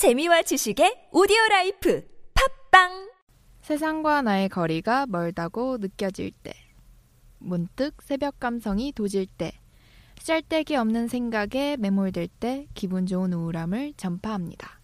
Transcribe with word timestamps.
재미와 0.00 0.40
지식의 0.40 1.10
오디오 1.12 1.36
라이프 1.50 2.02
팟빵 2.70 3.10
세상과 3.60 4.22
나의 4.22 4.48
거리가 4.48 5.04
멀다고 5.04 5.76
느껴질 5.76 6.32
때, 6.42 6.54
문득 7.36 8.00
새벽 8.00 8.40
감성이 8.40 8.92
도질 8.92 9.26
때, 9.26 9.52
쓰잘데기 10.18 10.74
없는 10.76 11.06
생각에 11.06 11.76
매몰될 11.76 12.28
때 12.28 12.66
기분 12.72 13.04
좋은 13.04 13.34
우울함을 13.34 13.92
전파합니다. 13.98 14.80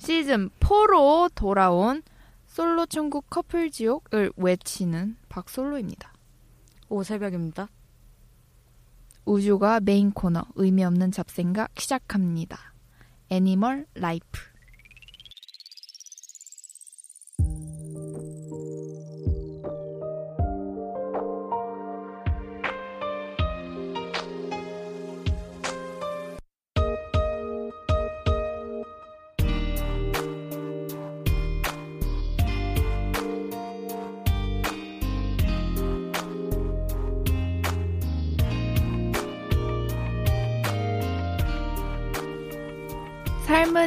시즌 0.00 0.50
4로 0.60 1.34
돌아온 1.34 2.02
솔로 2.46 2.84
천국 2.84 3.30
커플 3.30 3.70
지옥을 3.70 4.32
외치는 4.36 5.16
박솔로입니다. 5.30 6.12
오새벽입니다. 6.90 7.70
우주가 9.24 9.80
메인 9.80 10.10
코너 10.10 10.44
의미 10.56 10.84
없는 10.84 11.10
잡생각 11.10 11.70
시작합니다. 11.78 12.73
애니멀 13.30 13.86
라이프. 13.94 14.53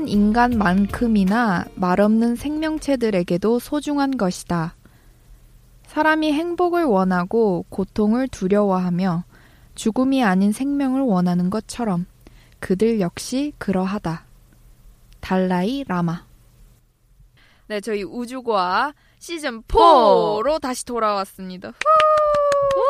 인간만큼이나 0.07 1.65
말없는 1.75 2.35
생명체들에게도 2.35 3.59
소중한 3.59 4.17
것이다. 4.17 4.75
사람이 5.87 6.33
행복을 6.33 6.83
원하고 6.83 7.65
고통을 7.69 8.27
두려워하며 8.27 9.23
죽음이 9.75 10.23
아닌 10.23 10.51
생명을 10.51 11.01
원하는 11.01 11.49
것처럼 11.49 12.05
그들 12.59 12.99
역시 12.99 13.53
그러하다. 13.57 14.25
달라이 15.19 15.83
라마. 15.87 16.25
네, 17.67 17.81
저희 17.81 18.03
우주과 18.03 18.93
시즌 19.19 19.61
4로 19.63 20.59
다시 20.61 20.85
돌아왔습니다. 20.85 21.73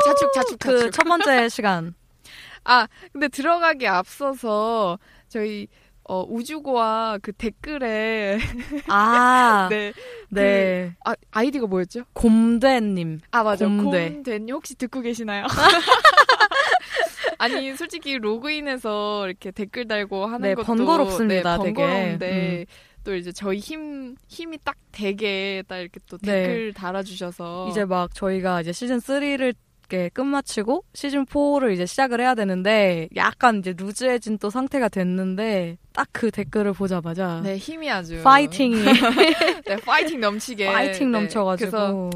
자축, 0.06 0.34
자축, 0.34 0.60
그 0.60 0.78
자축. 0.78 0.92
첫 0.92 1.04
번째 1.04 1.50
시간. 1.50 1.94
아, 2.64 2.88
근데 3.12 3.28
들어가기 3.28 3.88
앞서서 3.88 5.00
저희 5.30 5.68
어, 6.10 6.24
우주고와 6.28 7.20
그 7.22 7.32
댓글에 7.34 8.40
아, 8.88 9.68
네, 9.72 9.94
네. 10.30 10.96
아 11.06 11.14
아이디가 11.32 11.68
뭐였죠? 11.68 12.04
곰대 12.14 12.80
님. 12.80 13.20
아 13.32 13.44
맞아, 13.44 13.66
곰대. 13.68 14.10
곰대 14.12 14.40
님 14.40 14.56
혹시 14.56 14.76
듣고 14.76 15.02
계시나요? 15.02 15.46
아니 17.40 17.76
솔직히 17.76 18.18
로그인해서 18.18 19.28
이렇게 19.28 19.52
댓글 19.52 19.88
달고 19.88 20.26
하는 20.26 20.42
네, 20.42 20.56
것도 20.56 20.66
번거롭습니다, 20.66 21.58
네, 21.58 21.64
되게. 21.64 21.74
번거로운데 21.74 22.60
음. 22.62 22.66
또 23.04 23.16
이제 23.16 23.32
저희 23.32 23.60
힘 23.60 24.16
힘이 24.28 24.58
딱 24.64 24.76
되게 24.92 25.64
딱 25.68 25.78
이렇게 25.78 26.00
또 26.10 26.18
네. 26.18 26.32
댓글 26.48 26.74
달아주셔서 26.74 27.68
이제 27.70 27.86
막 27.86 28.14
저희가 28.14 28.62
이제 28.62 28.72
시즌 28.72 28.98
3를 28.98 29.54
이렇게 29.88 30.10
끝마치고 30.10 30.84
시즌 30.94 31.26
4를 31.26 31.74
이제 31.74 31.86
시작을 31.86 32.20
해야 32.20 32.36
되는데 32.36 33.08
약간 33.16 33.60
이제 33.60 33.74
루즈해진 33.78 34.38
또 34.40 34.50
상태가 34.50 34.90
됐는데 34.90 35.78
딱 35.98 36.08
그 36.12 36.32
댓글을 36.32 36.74
보자마자 36.74 37.42
네 37.44 37.58
힘이 37.58 37.90
아주 37.90 38.22
파이팅이 38.24 38.76
네 39.66 39.76
파이팅 39.78 40.20
넘치게 40.20 40.66
파이팅 40.72 41.12
네, 41.12 41.20
넘쳐가지고 41.20 41.72
그래서 41.72 42.10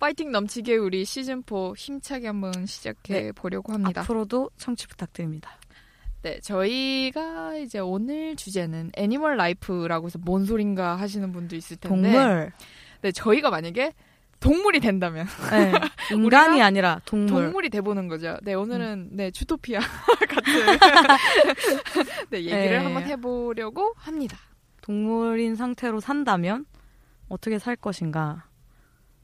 파이팅 0.00 0.32
넘치게 0.32 0.76
우리 0.76 1.04
시즌 1.04 1.42
4 1.48 1.72
힘차게 1.76 2.26
한번 2.26 2.66
시작해 2.66 3.22
네. 3.22 3.32
보려고 3.32 3.72
합니다. 3.72 4.00
앞으로도 4.00 4.50
청취 4.56 4.86
부탁드립니다. 4.88 5.58
네, 6.22 6.40
저희가 6.40 7.56
이제 7.56 7.78
오늘 7.78 8.34
주제는 8.34 8.92
Animal 8.96 9.36
Life라고 9.36 10.06
해서 10.06 10.18
뭔 10.22 10.44
소린가 10.44 10.96
하시는 10.96 11.30
분도 11.32 11.54
있을 11.54 11.76
텐데. 11.76 12.12
동물. 12.12 12.52
네, 13.02 13.12
저희가 13.12 13.50
만약에 13.50 13.92
동물이 14.40 14.80
된다면 14.80 15.26
네. 15.50 15.72
인간이 16.14 16.62
아니라 16.62 17.00
동물. 17.04 17.44
동물이 17.44 17.68
돼보는 17.68 18.08
거죠. 18.08 18.38
네, 18.42 18.54
오늘은 18.54 19.10
네 19.12 19.30
주토피아 19.30 19.80
같은 20.28 20.52
네 22.30 22.38
얘기를 22.38 22.70
네. 22.70 22.76
한번 22.78 23.02
해보려고 23.04 23.92
합니다. 23.96 24.38
동물인 24.80 25.56
상태로 25.56 26.00
산다면 26.00 26.64
어떻게 27.28 27.58
살 27.58 27.76
것인가. 27.76 28.46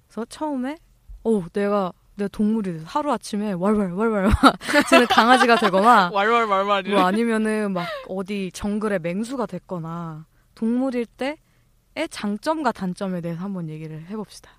그래서 0.07 0.27
처음에 0.27 0.77
오 1.25 1.43
내가 1.49 1.93
내가 2.17 2.29
동물이 2.29 2.75
돼서 2.75 2.85
하루 2.87 3.11
아침에 3.11 3.53
왈왈 3.53 3.93
왈왈 3.95 4.31
쟤는 4.91 5.07
강아지가 5.07 5.57
되거나 5.57 6.11
왈왈왈왈 6.13 6.83
뭐 6.85 7.01
아니면은 7.05 7.73
막 7.73 7.87
어디 8.09 8.51
정글의 8.53 9.01
맹수가 9.01 9.47
됐거나 9.47 10.27
동물일 10.55 11.07
때의 11.07 11.37
장점과 12.11 12.73
단점에 12.73 13.23
대해서 13.23 13.43
한번 13.43 13.69
얘기를 13.71 14.07
해봅시다. 14.09 14.51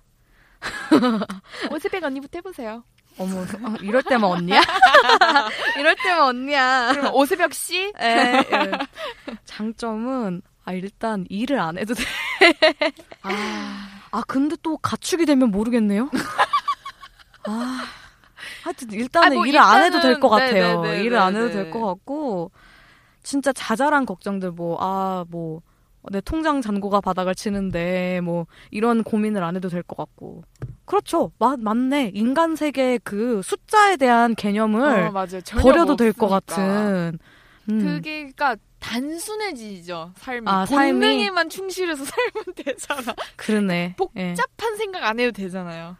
오스백 1.72 2.02
언니부터 2.02 2.38
해보세요. 2.38 2.82
어머 3.18 3.40
어, 3.40 3.74
이럴 3.80 4.02
때만 4.02 4.30
언니야? 4.30 4.60
이럴 5.78 5.96
때만 5.96 6.20
언니야. 6.22 6.92
그럼 6.92 7.14
오스벽 7.14 7.52
씨? 7.52 7.92
에, 7.98 8.38
에. 8.38 8.70
장점은 9.44 10.42
아 10.64 10.72
일단 10.72 11.26
일을 11.28 11.58
안 11.58 11.78
해도 11.78 11.94
돼. 11.94 12.04
아, 13.22 13.88
아 14.12 14.22
근데 14.26 14.56
또 14.62 14.76
가축이 14.78 15.26
되면 15.26 15.50
모르겠네요. 15.50 16.10
아 17.46 17.84
하여튼 18.62 18.90
일단은 18.92 19.32
아, 19.32 19.34
뭐 19.34 19.46
일을 19.46 19.58
안 19.60 19.82
해도 19.82 20.00
될것 20.00 20.30
일단은 20.30 20.46
같아요. 20.46 20.82
네네네네. 20.82 21.04
일을 21.04 21.18
안 21.18 21.34
해도 21.36 21.50
될 21.50 21.70
것 21.70 21.84
같고 21.84 22.50
진짜 23.22 23.52
자잘한 23.52 24.06
걱정들 24.06 24.52
뭐 24.52 24.78
아뭐 24.80 25.62
내 26.10 26.20
통장 26.20 26.60
잔고가 26.60 27.00
바닥을 27.00 27.34
치는데 27.34 28.20
뭐 28.22 28.46
이런 28.70 29.02
고민을 29.02 29.42
안 29.42 29.56
해도 29.56 29.68
될 29.68 29.82
것 29.82 29.96
같고. 29.96 30.42
그렇죠. 30.84 31.32
맞 31.38 31.58
맞네. 31.60 32.12
인간 32.14 32.56
세계의 32.56 33.00
그 33.04 33.40
숫자에 33.42 33.96
대한 33.96 34.34
개념을 34.34 35.10
어, 35.14 35.26
버려도 35.60 35.96
될 35.96 36.12
것. 36.12 36.28
같은. 36.28 37.18
음. 37.70 37.78
그게 37.84 38.20
그러니까 38.32 38.56
단순해지죠 38.80 40.12
삶이. 40.16 40.42
아, 40.46 40.64
삶이? 40.66 40.92
본능에만 40.92 41.48
충실해서 41.50 42.04
살면 42.06 42.54
되잖아. 42.56 43.14
그러네. 43.36 43.96
예. 44.16 44.28
복잡한 44.34 44.76
생각 44.76 45.04
안 45.04 45.20
해도 45.20 45.32
되잖아요. 45.32 45.96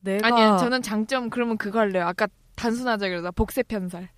내가 0.00 0.26
아니요 0.28 0.56
저는 0.58 0.82
장점 0.82 1.30
그러면 1.30 1.56
그거 1.58 1.78
할래요. 1.78 2.06
아까 2.06 2.26
단순하자 2.56 3.08
그러다. 3.08 3.30
복세 3.30 3.62
편살. 3.62 4.08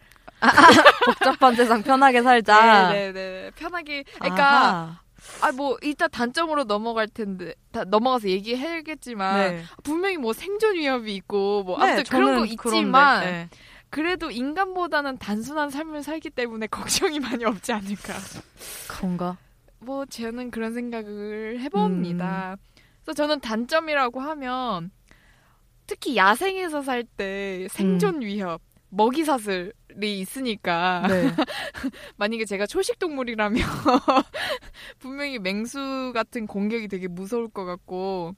복잡한 1.06 1.54
세상 1.54 1.82
편하게 1.82 2.22
살자. 2.22 2.90
네네네. 2.92 3.50
편하게. 3.56 4.04
그러니까 4.18 4.44
아하. 4.68 5.00
아 5.42 5.52
뭐 5.52 5.76
일단 5.82 6.10
단점으로 6.10 6.64
넘어갈 6.64 7.08
텐데 7.08 7.54
다 7.72 7.84
넘어가서 7.84 8.28
얘기해야겠지만 8.28 9.50
네. 9.56 9.62
분명히 9.82 10.16
뭐 10.16 10.32
생존 10.32 10.76
위협이 10.76 11.14
있고 11.16 11.62
뭐 11.64 11.78
네, 11.78 11.92
아무튼 11.92 12.04
그런 12.04 12.38
거 12.38 12.44
있지만 12.46 13.20
네. 13.24 13.48
그래도 13.90 14.30
인간보다는 14.30 15.18
단순한 15.18 15.70
삶을 15.70 16.02
살기 16.02 16.30
때문에 16.30 16.66
걱정이 16.68 17.20
많이 17.20 17.44
없지 17.44 17.72
않을까 17.72 18.14
그런가? 18.88 19.36
뭐 19.78 20.04
저는 20.06 20.50
그런 20.50 20.74
생각을 20.74 21.56
음. 21.56 21.60
해봅니다. 21.60 22.56
그래서 23.04 23.14
저는 23.14 23.40
단점이라고 23.40 24.20
하면 24.20 24.90
특히 25.86 26.16
야생에서 26.16 26.82
살 26.82 27.04
때 27.04 27.68
생존 27.70 28.20
위협, 28.20 28.60
먹이 28.96 29.24
사슬이 29.24 29.72
있으니까 30.20 31.02
음. 31.04 31.08
네. 31.08 31.30
만약에 32.16 32.44
제가 32.44 32.66
초식 32.66 32.98
동물이라면 32.98 33.60
분명히 34.98 35.38
맹수 35.38 36.12
같은 36.14 36.46
공격이 36.46 36.88
되게 36.88 37.06
무서울 37.06 37.48
것 37.48 37.64
같고 37.64 38.34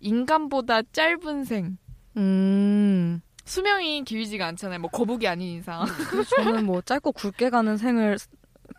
인간보다 0.00 0.82
짧은 0.92 1.44
생 1.44 1.76
음. 2.16 3.20
수명이 3.44 4.04
길지가 4.04 4.46
않잖아요. 4.48 4.78
뭐 4.80 4.90
거북이 4.90 5.26
아닌 5.26 5.58
이상. 5.58 5.86
저는 6.36 6.66
뭐 6.66 6.82
짧고 6.82 7.12
굵게 7.12 7.48
가는 7.48 7.78
생을 7.78 8.18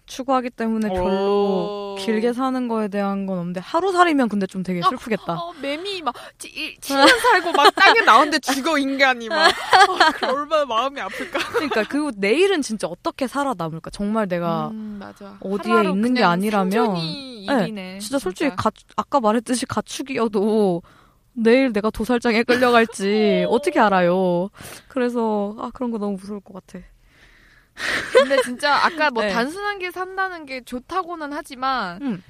추구하기 0.10 0.50
때문에 0.50 0.90
별로 0.90 1.94
오. 1.94 1.96
길게 2.00 2.34
사는 2.34 2.68
거에 2.68 2.88
대한 2.88 3.26
건 3.26 3.38
없는데 3.40 3.62
하루살이면 3.62 4.28
근데 4.28 4.48
좀 4.48 4.64
되게 4.64 4.82
슬프겠다. 4.82 5.34
어, 5.34 5.54
매미 5.62 6.02
막 6.02 6.14
7년 6.40 7.08
살고 7.08 7.52
막 7.54 7.74
땅에 7.76 8.02
나오는데 8.02 8.40
죽어 8.40 8.78
인간이 8.78 9.30
막 9.30 9.48
어, 9.48 10.12
그 10.16 10.26
얼마나 10.26 10.66
마음이 10.66 11.00
아플까. 11.00 11.40
그러니까 11.54 11.84
그리고 11.88 12.12
내일은 12.16 12.62
진짜 12.62 12.88
어떻게 12.88 13.28
살아남을까? 13.28 13.92
정말 13.92 14.28
내가 14.28 14.70
음. 14.70 15.00
어디에 15.40 15.84
있는 15.84 16.14
게 16.16 16.24
아니라면 16.24 16.96
네, 16.96 17.46
일이네. 17.48 18.00
진짜 18.00 18.20
솔직히 18.20 18.50
가, 18.56 18.72
아까 18.98 19.20
말했듯이 19.20 19.66
가축이어도 19.68 20.82
내일 21.34 21.72
내가 21.72 21.90
도살장에 21.90 22.44
끌려갈지 22.44 23.46
어떻게 23.48 23.80
알아요? 23.80 24.50
그래서 24.88 25.56
아 25.60 25.70
그런 25.74 25.92
거 25.92 25.98
너무 25.98 26.18
무서울 26.20 26.40
것 26.42 26.54
같아. 26.54 26.84
근데 28.14 28.42
진짜 28.44 28.76
아까 28.76 29.10
뭐 29.12 29.24
네. 29.24 29.30
단순한 29.30 29.80
게 29.80 29.92
산다는 29.92 30.46
게 30.46 30.62
좋다고는 30.62 31.34
하지만 31.34 32.02
음. 32.02 32.24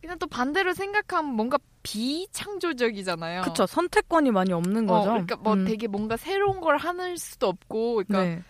그냥 0.00 0.18
또 0.18 0.26
반대로 0.26 0.74
생각하면 0.74 1.32
뭔가 1.34 1.58
비창조적이잖아요. 1.84 3.42
그쵸. 3.42 3.66
선택권이 3.66 4.30
많이 4.30 4.52
없는 4.52 4.88
어, 4.88 4.94
거죠. 4.94 5.10
그러니까 5.10 5.36
뭐 5.36 5.54
음. 5.54 5.64
되게 5.64 5.86
뭔가 5.86 6.16
새로운 6.16 6.60
걸 6.60 6.76
하는 6.76 7.16
수도 7.16 7.48
없고, 7.48 8.02
그러니까 8.06 8.22
네. 8.22 8.42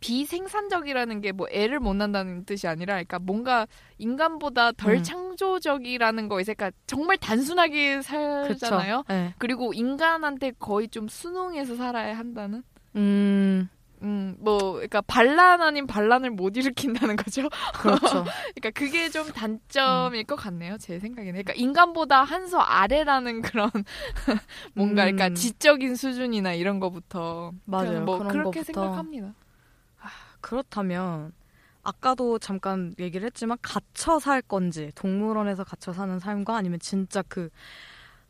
비생산적이라는 0.00 1.20
게 1.22 1.32
뭐 1.32 1.46
애를 1.50 1.80
못 1.80 1.94
낳는다는 1.94 2.44
뜻이 2.44 2.68
아니라, 2.68 2.94
그러니까 2.94 3.18
뭔가 3.18 3.66
인간보다 3.98 4.72
덜 4.72 4.94
음. 4.96 5.02
창조적이라는 5.02 6.28
거에, 6.28 6.42
그러니까 6.44 6.70
정말 6.86 7.16
단순하게 7.18 8.02
살잖아요. 8.02 9.04
네. 9.08 9.34
그리고 9.38 9.72
인간한테 9.74 10.52
거의 10.58 10.88
좀 10.88 11.08
순응해서 11.08 11.76
살아야 11.76 12.16
한다는. 12.16 12.62
음, 12.94 13.68
음, 14.02 14.36
뭐, 14.38 14.72
그러니까 14.74 15.00
반란 15.02 15.62
아닌 15.62 15.86
반란을 15.86 16.30
못 16.30 16.56
일으킨다는 16.56 17.16
거죠. 17.16 17.48
그렇죠. 17.80 18.24
그러니까 18.54 18.70
그게 18.74 19.08
좀 19.08 19.28
단점일 19.32 20.24
것 20.24 20.36
같네요. 20.36 20.76
제 20.78 20.98
생각에는. 20.98 21.32
그러니까 21.32 21.52
인간보다 21.54 22.22
한 22.24 22.46
수 22.46 22.58
아래라는 22.58 23.42
그런 23.42 23.70
뭔가 24.74 25.04
음. 25.06 25.16
그러니까 25.16 25.30
지적인 25.34 25.96
수준이나 25.96 26.52
이런 26.52 26.78
거부터 26.78 27.52
맞아요. 27.64 28.02
뭐 28.04 28.18
그런 28.18 28.30
그렇게 28.32 28.60
거부터. 28.60 28.72
생각합니다. 28.82 29.34
그렇다면 30.40 31.32
아까도 31.82 32.38
잠깐 32.38 32.94
얘기를 32.98 33.26
했지만 33.26 33.58
갇혀 33.62 34.18
살 34.18 34.42
건지 34.42 34.92
동물원에서 34.94 35.64
갇혀 35.64 35.92
사는 35.92 36.18
삶과 36.18 36.56
아니면 36.56 36.78
진짜 36.80 37.22
그 37.28 37.48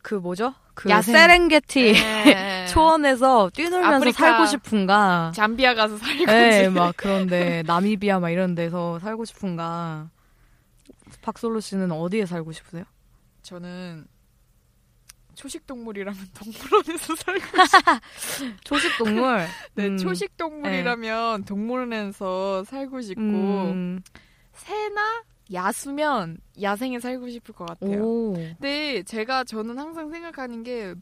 그 0.06 0.14
뭐죠? 0.14 0.54
그 0.74 0.88
야생. 0.88 1.16
세렝게티 1.16 1.92
네. 1.94 2.66
초원에서 2.70 3.50
뛰놀면서 3.52 3.96
아프리카. 3.96 4.16
살고 4.18 4.46
싶은가? 4.46 5.32
잠비아 5.34 5.74
가서 5.74 5.96
살고 5.96 6.26
네, 6.26 6.62
지막 6.62 6.94
그런데 6.96 7.64
나미비아 7.66 8.20
막 8.20 8.30
이런 8.30 8.54
데서 8.54 9.00
살고 9.00 9.24
싶은가? 9.24 10.08
박솔로 11.22 11.58
씨는 11.58 11.90
어디에 11.90 12.24
살고 12.24 12.52
싶으세요? 12.52 12.84
저는 13.42 14.06
초식 15.34 15.66
동물이라면 15.66 16.20
동물원에서 16.34 17.16
살고 17.26 17.40
초식 18.62 18.98
동물. 18.98 19.44
네, 19.74 19.88
음. 19.88 19.96
초식 19.98 20.36
동물이라면 20.36 21.46
동물원에서 21.46 22.62
살고 22.62 23.00
싶고 23.00 23.20
음. 23.22 24.00
새나 24.52 25.24
야수면 25.52 26.38
야생에 26.60 26.98
살고 27.00 27.28
싶을 27.30 27.54
것 27.54 27.66
같아요. 27.66 28.02
오. 28.02 28.32
근데 28.34 29.02
제가 29.04 29.44
저는 29.44 29.78
항상 29.78 30.10
생각하는 30.10 30.62
게 30.62 30.94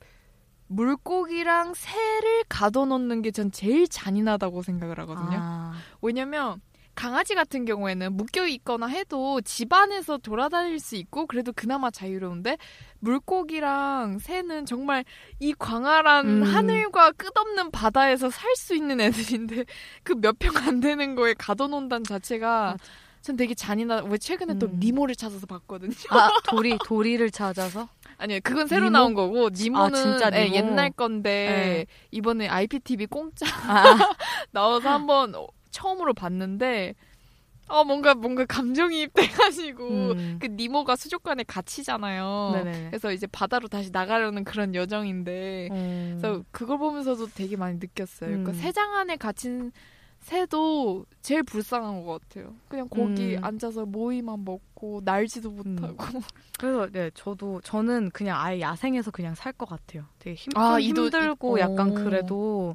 물고기랑 0.69 1.75
새를 1.75 2.45
가둬놓는 2.49 3.23
게 3.23 3.31
전 3.31 3.51
제일 3.53 3.87
잔인하다고 3.89 4.63
생각을 4.63 4.99
하거든요. 5.01 5.39
아. 5.41 5.73
왜냐면 6.03 6.61
강아지 6.95 7.35
같은 7.35 7.65
경우에는 7.65 8.13
묶여 8.17 8.47
있거나 8.47 8.87
해도 8.87 9.41
집 9.41 9.73
안에서 9.73 10.19
돌아다닐 10.19 10.79
수 10.79 10.95
있고 10.95 11.27
그래도 11.27 11.53
그나마 11.53 11.91
자유로운데 11.91 12.57
물고기랑 13.01 14.19
새는 14.21 14.65
정말 14.67 15.05
이 15.41 15.53
광활한 15.59 16.27
음. 16.27 16.43
하늘과 16.45 17.13
끝없는 17.13 17.71
바다에서 17.73 18.31
살 18.31 18.55
수 18.57 18.75
있는 18.77 19.01
애들인데 19.01 19.65
그 20.05 20.15
몇 20.15 20.39
평 20.39 20.57
안 20.69 20.79
되는 20.81 21.15
거에 21.17 21.35
가둬놓는다는 21.35 22.05
자체가 22.05 22.73
맞아. 22.73 22.85
전 23.25 23.37
되게 23.39 23.55
잔인하다. 23.55 24.07
왜 24.09 24.19
최근에 24.19 24.59
또 24.59 24.67
음. 24.67 24.77
니모를 24.79 25.17
찾아서 25.17 25.47
봤거든요. 25.47 25.95
아, 26.11 26.29
도리 26.47 26.77
도리를 26.85 27.31
찾아서 27.31 27.89
아니요, 28.19 28.39
그건 28.45 28.67
새로 28.67 28.85
니모? 28.85 28.99
나온 28.99 29.15
거고 29.15 29.49
니모는 29.49 29.99
아, 29.99 30.03
진짜 30.03 30.31
예, 30.39 30.45
니모? 30.45 30.57
옛날 30.57 30.91
건데 30.91 31.31
네. 31.31 31.87
이번에 32.11 32.49
IPTV 32.49 33.07
공짜 33.07 33.47
아, 33.67 33.83
나와서 34.53 34.91
한번 34.91 35.35
어, 35.35 35.47
처음으로 35.71 36.13
봤는데 36.13 36.95
어 37.67 37.83
뭔가 37.83 38.15
뭔가 38.15 38.45
감정이입 38.45 39.15
돼가지고 39.15 39.89
음. 39.89 40.37
그 40.39 40.49
니모가 40.49 40.95
수족관에 40.97 41.45
갇히잖아요. 41.45 42.51
네네. 42.57 42.87
그래서 42.91 43.11
이제 43.11 43.27
바다로 43.27 43.69
다시 43.69 43.89
나가려는 43.91 44.45
그런 44.45 44.75
여정인데 44.75 45.69
음. 45.73 46.19
그래서 46.21 46.45
그걸 46.51 46.77
보면서도 46.77 47.29
되게 47.35 47.57
많이 47.57 47.79
느꼈어요. 47.79 48.29
그러니까 48.29 48.53
음. 48.53 48.55
새장 48.55 48.95
안에 48.97 49.17
갇힌 49.17 49.73
새도 50.25 51.05
제일 51.21 51.43
불쌍한 51.43 52.03
것 52.07 52.19
같아요. 52.29 52.55
그냥 52.69 52.89
거기 52.89 53.37
음. 53.37 53.45
앉아서 53.45 53.85
모이만 53.85 54.43
먹고 54.43 55.03
날지도 55.05 55.51
못하고. 55.51 55.97
그래서 56.59 56.89
네 56.91 57.11
저도 57.13 57.61
저는 57.61 58.09
그냥 58.11 58.41
아예 58.41 58.61
야생에서 58.61 59.11
그냥 59.11 59.35
살 59.35 59.53
것 59.53 59.69
같아요. 59.69 60.05
되게 60.19 60.35
힘, 60.35 60.51
아, 60.57 60.79
이- 61.59 61.61
약간 61.61 61.91
오. 61.91 61.95
그래도 61.95 62.75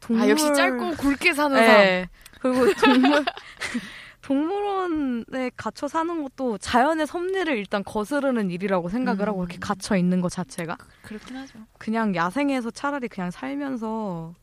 동물 0.00 0.24
아 0.24 0.28
역시 0.30 0.46
짧고 0.54 0.92
굵게 0.92 1.34
사는 1.34 1.54
삶. 1.54 1.66
네. 1.66 2.08
그리고 2.40 2.72
동물 2.80 3.24
동물원에 4.22 5.50
갇혀 5.56 5.86
사는 5.86 6.22
것도 6.22 6.56
자연의 6.56 7.06
섭리를 7.06 7.58
일단 7.58 7.84
거스르는 7.84 8.50
일이라고 8.50 8.88
생각을 8.88 9.26
음. 9.26 9.28
하고 9.28 9.44
이렇게 9.44 9.58
갇혀 9.58 9.96
있는 9.96 10.22
것 10.22 10.32
자체가 10.32 10.78
그렇긴 11.02 11.36
하죠. 11.36 11.58
그냥 11.78 12.14
야생에서 12.14 12.70
차라리 12.70 13.08
그냥 13.08 13.30
살면서 13.30 14.34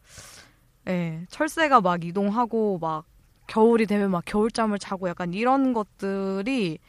예, 0.87 1.25
철새가 1.29 1.81
막 1.81 2.03
이동하고 2.03 2.79
막 2.79 3.05
겨울이 3.47 3.85
되면 3.85 4.11
막 4.11 4.23
겨울잠을 4.25 4.79
자고 4.79 5.09
약간 5.09 5.33
이런 5.33 5.73
것들이 5.73 6.79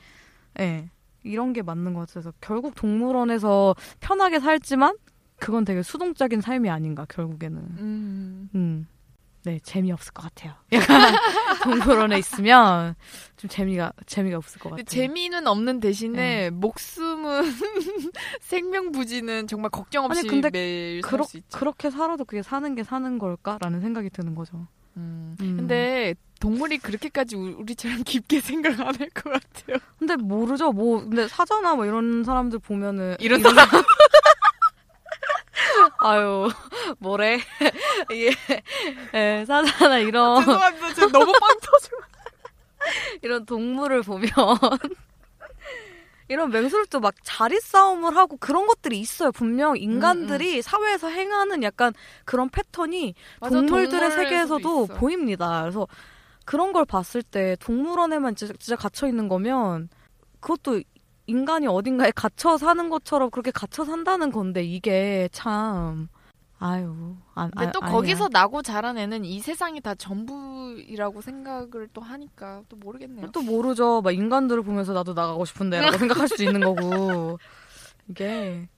예, 0.61 0.91
이런 1.25 1.53
게 1.53 1.63
맞는 1.63 1.95
것 1.95 2.01
같아서 2.01 2.33
결국 2.41 2.75
동물원에서 2.75 3.75
편하게 4.01 4.41
살지만 4.41 4.97
그건 5.39 5.65
되게 5.65 5.83
수동적인 5.83 6.41
삶이 6.41 6.71
아닌가 6.71 7.05
결국에는 7.09 7.59
음. 7.59 8.51
음. 8.55 8.87
네, 9.45 9.59
재미없을 9.63 10.13
것 10.13 10.23
같아요. 10.23 10.55
약간 10.73 11.15
동물원에 11.65 12.19
있으면 12.19 12.95
좀 13.37 13.51
재미가 13.51 13.93
재미가 14.07 14.37
없을 14.37 14.61
것 14.61 14.71
같아요. 14.71 14.85
재미는 14.85 15.47
없는 15.49 15.81
대신에 15.81 16.51
목숨은 16.51 17.43
생명 18.41 18.93
부지는 18.93 19.47
정말 19.49 19.71
걱정 19.71 20.05
없이 20.05 20.21
아니, 20.21 20.29
근데 20.29 20.51
매일 20.51 21.01
그렇, 21.03 21.25
살수 21.25 21.37
있죠. 21.39 21.59
그렇게 21.59 21.91
살아도 21.91 22.25
그게 22.25 22.43
사는 22.43 22.75
게 22.75 22.85
사는 22.85 23.19
걸까라는 23.19 23.81
생각이 23.81 24.11
드는 24.11 24.35
거죠. 24.35 24.67
음. 24.97 25.37
음. 25.41 25.57
근데 25.57 26.15
동물이 26.39 26.79
그렇게까지 26.79 27.35
우- 27.37 27.57
우리처럼 27.61 28.03
깊게 28.05 28.41
생각 28.41 28.79
안 28.81 28.95
할 28.95 29.09
것 29.11 29.25
같아요. 29.33 29.79
근데 29.99 30.17
모르죠. 30.17 30.71
뭐 30.73 31.01
근데 31.01 31.27
사자나 31.27 31.75
뭐 31.75 31.87
이런 31.87 32.23
사람들 32.25 32.59
보면은 32.61 33.17
이런 33.21 33.41
사람 33.43 33.67
아유 36.03 36.49
뭐래 36.99 37.39
이게 38.11 38.33
예, 39.15 39.45
사자나 39.47 39.99
이런 39.99 40.41
죄송합니다. 40.45 40.95
제가 40.95 41.07
너무 41.13 41.33
빵 41.33 41.57
터져. 41.61 41.89
이런 43.23 43.47
동물을 43.47 44.03
보면 44.03 44.31
이런 46.29 46.51
맹수들도 46.51 46.99
막 47.01 47.15
자리 47.23 47.61
싸움을 47.61 48.17
하고 48.17 48.37
그런 48.39 48.67
것들이 48.67 48.99
있어요. 48.99 49.31
분명 49.33 49.77
인간들이 49.77 50.63
사회에서 50.63 51.09
행하는 51.09 51.63
약간 51.63 51.93
그런 52.25 52.49
패턴이 52.49 53.15
맞아, 53.41 53.55
동물들의 53.55 54.11
세계에서도. 54.11 54.87
보입니다. 54.87 55.61
그래서 55.63 55.87
그런 56.45 56.73
걸 56.73 56.85
봤을 56.85 57.23
때 57.23 57.57
동물원에만 57.61 58.35
진짜, 58.35 58.55
진짜 58.59 58.77
갇혀 58.77 59.07
있는 59.07 59.29
거면 59.29 59.89
그것도 60.41 60.83
인간이 61.27 61.67
어딘가에 61.67 62.11
갇혀 62.13 62.57
사는 62.59 62.89
것처럼 62.91 63.31
그렇게 63.31 63.51
갇혀 63.51 63.85
산다는 63.85 64.31
건데 64.33 64.63
이게 64.65 65.29
참 65.33 66.09
아유 66.59 67.17
안, 67.35 67.51
근데 67.51 67.67
아, 67.67 67.73
또 67.73 67.81
아니야. 67.83 67.93
거기서 67.93 68.29
나고 68.31 68.63
자란 68.63 68.97
애는 68.97 69.25
이 69.25 69.41
세상이 69.41 69.81
다 69.81 69.95
전부이라고 69.95 71.21
생각을 71.21 71.89
또 71.93 72.01
하니까 72.01 72.63
또 72.69 72.77
모르겠네요. 72.77 73.31
또 73.33 73.43
모르죠. 73.43 74.01
막 74.01 74.13
인간들을 74.13 74.63
보면서 74.63 74.93
나도 74.93 75.13
나가고 75.15 75.45
싶은데라고 75.45 75.97
생각할 75.99 76.29
수도 76.29 76.45
있는 76.45 76.61
거고 76.61 77.39
이게 78.09 78.69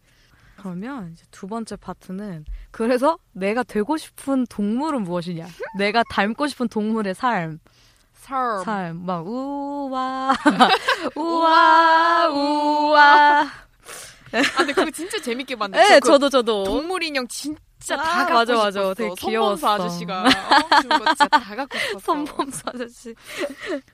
그러면 0.57 1.11
이제 1.13 1.25
두 1.31 1.47
번째 1.47 1.77
파트는 1.77 2.47
그래서 2.71 3.19
내가 3.33 3.63
되고 3.63 3.99
싶은 3.99 4.47
동물은 4.49 5.03
무엇이냐? 5.03 5.47
내가 5.77 6.03
닮고 6.11 6.47
싶은 6.47 6.69
동물의 6.69 7.15
삶, 7.15 7.59
삶. 8.25 8.65
삶, 8.65 9.05
막 9.05 9.21
우와 9.29 10.35
우와 11.15 12.29
우와. 12.31 13.41
아 13.43 14.57
근데 14.57 14.73
그거 14.73 14.91
진짜 14.91 15.21
재밌게 15.21 15.55
봤는데. 15.57 15.87
네, 15.89 16.01
그 16.01 16.09
저도 16.09 16.31
저도. 16.31 16.65
동물 16.65 17.03
인형 17.03 17.29
진짜 17.29 17.95
아, 17.95 17.97
다 18.03 18.19
갖고 18.21 18.33
맞아, 18.35 18.55
맞아. 18.55 18.71
싶었어. 18.71 18.95
되게 18.95 19.15
귀여웠어. 19.19 19.75
아저씨가 19.75 20.23
어, 20.23 21.05
진짜 21.09 21.29
다 21.29 21.55
갖고 21.55 21.79
싶었어. 21.79 21.99
손범수 22.01 22.63
아저씨. 22.67 23.15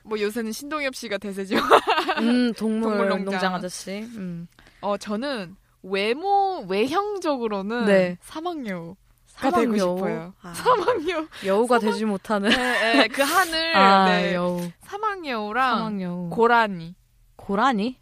뭐 0.04 0.18
요새는 0.20 0.52
신동엽 0.52 0.94
씨가 0.94 1.18
대세죠. 1.18 1.56
음 2.18 2.52
동물 2.54 2.82
동물 2.90 3.08
농장. 3.08 3.24
농장 3.24 3.54
아저씨. 3.56 3.90
음. 4.14 4.46
어 4.80 4.96
저는 4.96 5.56
외모 5.82 6.64
외형적으로는 6.68 7.86
네. 7.86 8.16
사막여우가 8.22 8.94
사막 9.40 9.60
되고 9.60 9.78
여우. 9.78 9.96
싶어요. 9.98 10.34
아, 10.42 10.52
사막 10.54 11.08
여우. 11.08 11.26
여우가 11.44 11.78
되지 11.78 12.04
못하는. 12.04 12.48
네, 12.50 12.92
네, 12.94 13.08
그 13.08 13.22
하늘. 13.22 13.76
아 13.76 14.04
네. 14.08 14.34
여우. 14.34 14.70
사막 14.82 15.26
여우랑 15.26 15.76
사막 15.78 16.00
여우. 16.02 16.30
고라니, 16.30 16.94
고라니? 17.36 17.98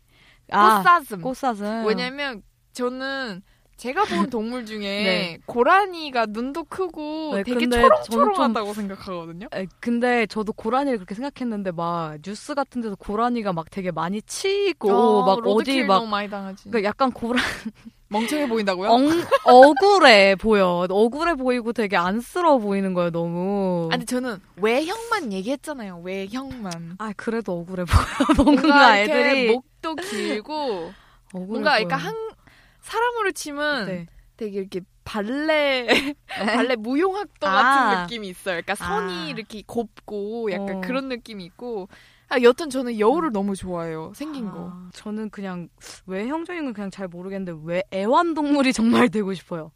아, 0.51 0.79
꽃사슴. 0.79 1.21
꽃사슴. 1.23 1.85
왜냐면 1.87 2.43
저는 2.73 3.43
제가 3.79 4.05
본 4.05 4.29
동물 4.31 4.67
중에 4.67 4.81
네. 4.83 5.39
고라니가 5.47 6.27
눈도 6.27 6.65
크고 6.65 7.37
네, 7.37 7.43
되게 7.45 7.69
초롱초롱하다고 7.69 8.75
생각하거든요. 8.75 9.49
에, 9.55 9.67
근데 9.81 10.27
저도 10.27 10.53
고라니를 10.53 10.99
그렇게 10.99 11.15
생각했는데 11.15 11.71
막 11.71 12.19
뉴스 12.21 12.55
같은 12.55 12.83
데서 12.83 12.97
고라니가 12.97 13.53
막 13.53 13.71
되게 13.71 13.91
많이 13.93 14.21
치이고 14.21 14.91
어, 14.91 15.23
막 15.23 15.39
어디 15.47 15.85
막. 15.85 16.03
그러니까 16.09 16.83
약간 16.83 17.13
고라 17.13 17.41
멍청해 18.11 18.49
보인다고요? 18.49 18.89
엉, 18.91 19.23
억울해 19.45 20.35
보여. 20.35 20.87
억울해 20.89 21.35
보이고 21.35 21.73
되게 21.73 21.97
안쓰러워 21.97 22.59
보이는 22.59 22.95
거예요, 22.95 23.11
너무. 23.11 23.89
아니 23.93 24.05
저는 24.07 24.41
외형만 24.57 25.33
얘기했잖아요. 25.33 26.01
외형만. 26.03 26.97
아, 26.99 27.13
그래도 27.17 27.53
억울해 27.53 27.85
보여. 27.85 27.99
뭔가, 28.45 28.63
뭔가 28.63 28.99
애들이 28.99 29.47
목도 29.53 29.95
길고 29.97 30.93
억울해 31.35 31.47
뭔가 31.47 31.71
보여. 31.77 31.85
그러니까 31.87 31.97
한 31.97 32.28
사람으로 32.89 33.33
치면 33.33 33.87
네. 33.87 34.07
되게 34.37 34.61
이렇게 34.61 34.81
발레 35.05 36.15
발레 36.27 36.77
무용학도 36.77 37.47
아. 37.47 37.51
같은 37.51 38.03
느낌이 38.03 38.29
있어요. 38.29 38.63
그러니까 38.63 38.75
선이 38.75 39.13
아. 39.13 39.27
이렇게 39.29 39.63
곱고 39.67 40.51
약간 40.53 40.77
어. 40.77 40.81
그런 40.81 41.09
느낌이 41.09 41.45
있고. 41.45 41.89
아, 42.31 42.39
여튼 42.43 42.69
저는 42.69 42.99
여우를 42.99 43.33
너무 43.33 43.57
좋아해요. 43.57 44.13
생긴 44.15 44.51
거. 44.51 44.71
아, 44.71 44.91
저는 44.93 45.31
그냥 45.31 45.69
외형적인 46.07 46.63
건 46.65 46.75
그냥 46.75 46.91
잘 46.91 47.09
모르겠는데 47.09 47.59
왜 47.65 47.83
애완동물이 47.93 48.75
정말 48.75 49.09
되고 49.11 49.33
싶어요. 49.33 49.73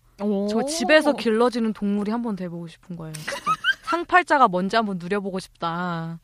저 0.51 0.63
집에서 0.67 1.15
길러지는 1.15 1.73
동물이 1.73 2.13
한번 2.13 2.37
돼보고 2.37 2.69
싶은 2.69 2.97
거예요. 2.97 3.15
상팔자가 3.85 4.49
뭔지 4.49 4.77
한번 4.77 4.99
누려보고 4.99 5.39
싶다. 5.41 6.21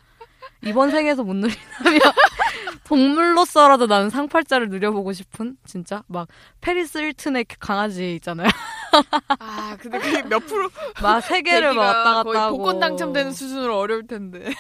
이번 0.65 0.91
생에서 0.91 1.25
못 1.25 1.35
누리다면 1.35 2.01
동물로서라도 2.89 3.87
나는 3.87 4.09
상팔자를 4.11 4.69
누려보고 4.71 5.13
싶은 5.13 5.57
진짜 5.67 6.03
막 6.07 6.27
페리스 6.61 6.99
힐튼의 6.99 7.45
강아지 7.61 8.15
있잖아요. 8.17 8.49
아, 9.39 9.77
근데 9.79 9.99
그게 9.99 10.23
몇 10.23 10.39
프로 10.47 10.71
막 11.03 11.21
세 11.21 11.43
개를 11.43 11.75
막 11.75 11.83
왔다 11.83 12.03
갔다 12.05 12.23
거의 12.25 12.39
하고 12.39 12.57
복권 12.59 12.81
당첨되는 12.81 13.33
수준으로 13.33 13.79
어려울 13.79 14.07
텐데. 14.07 14.51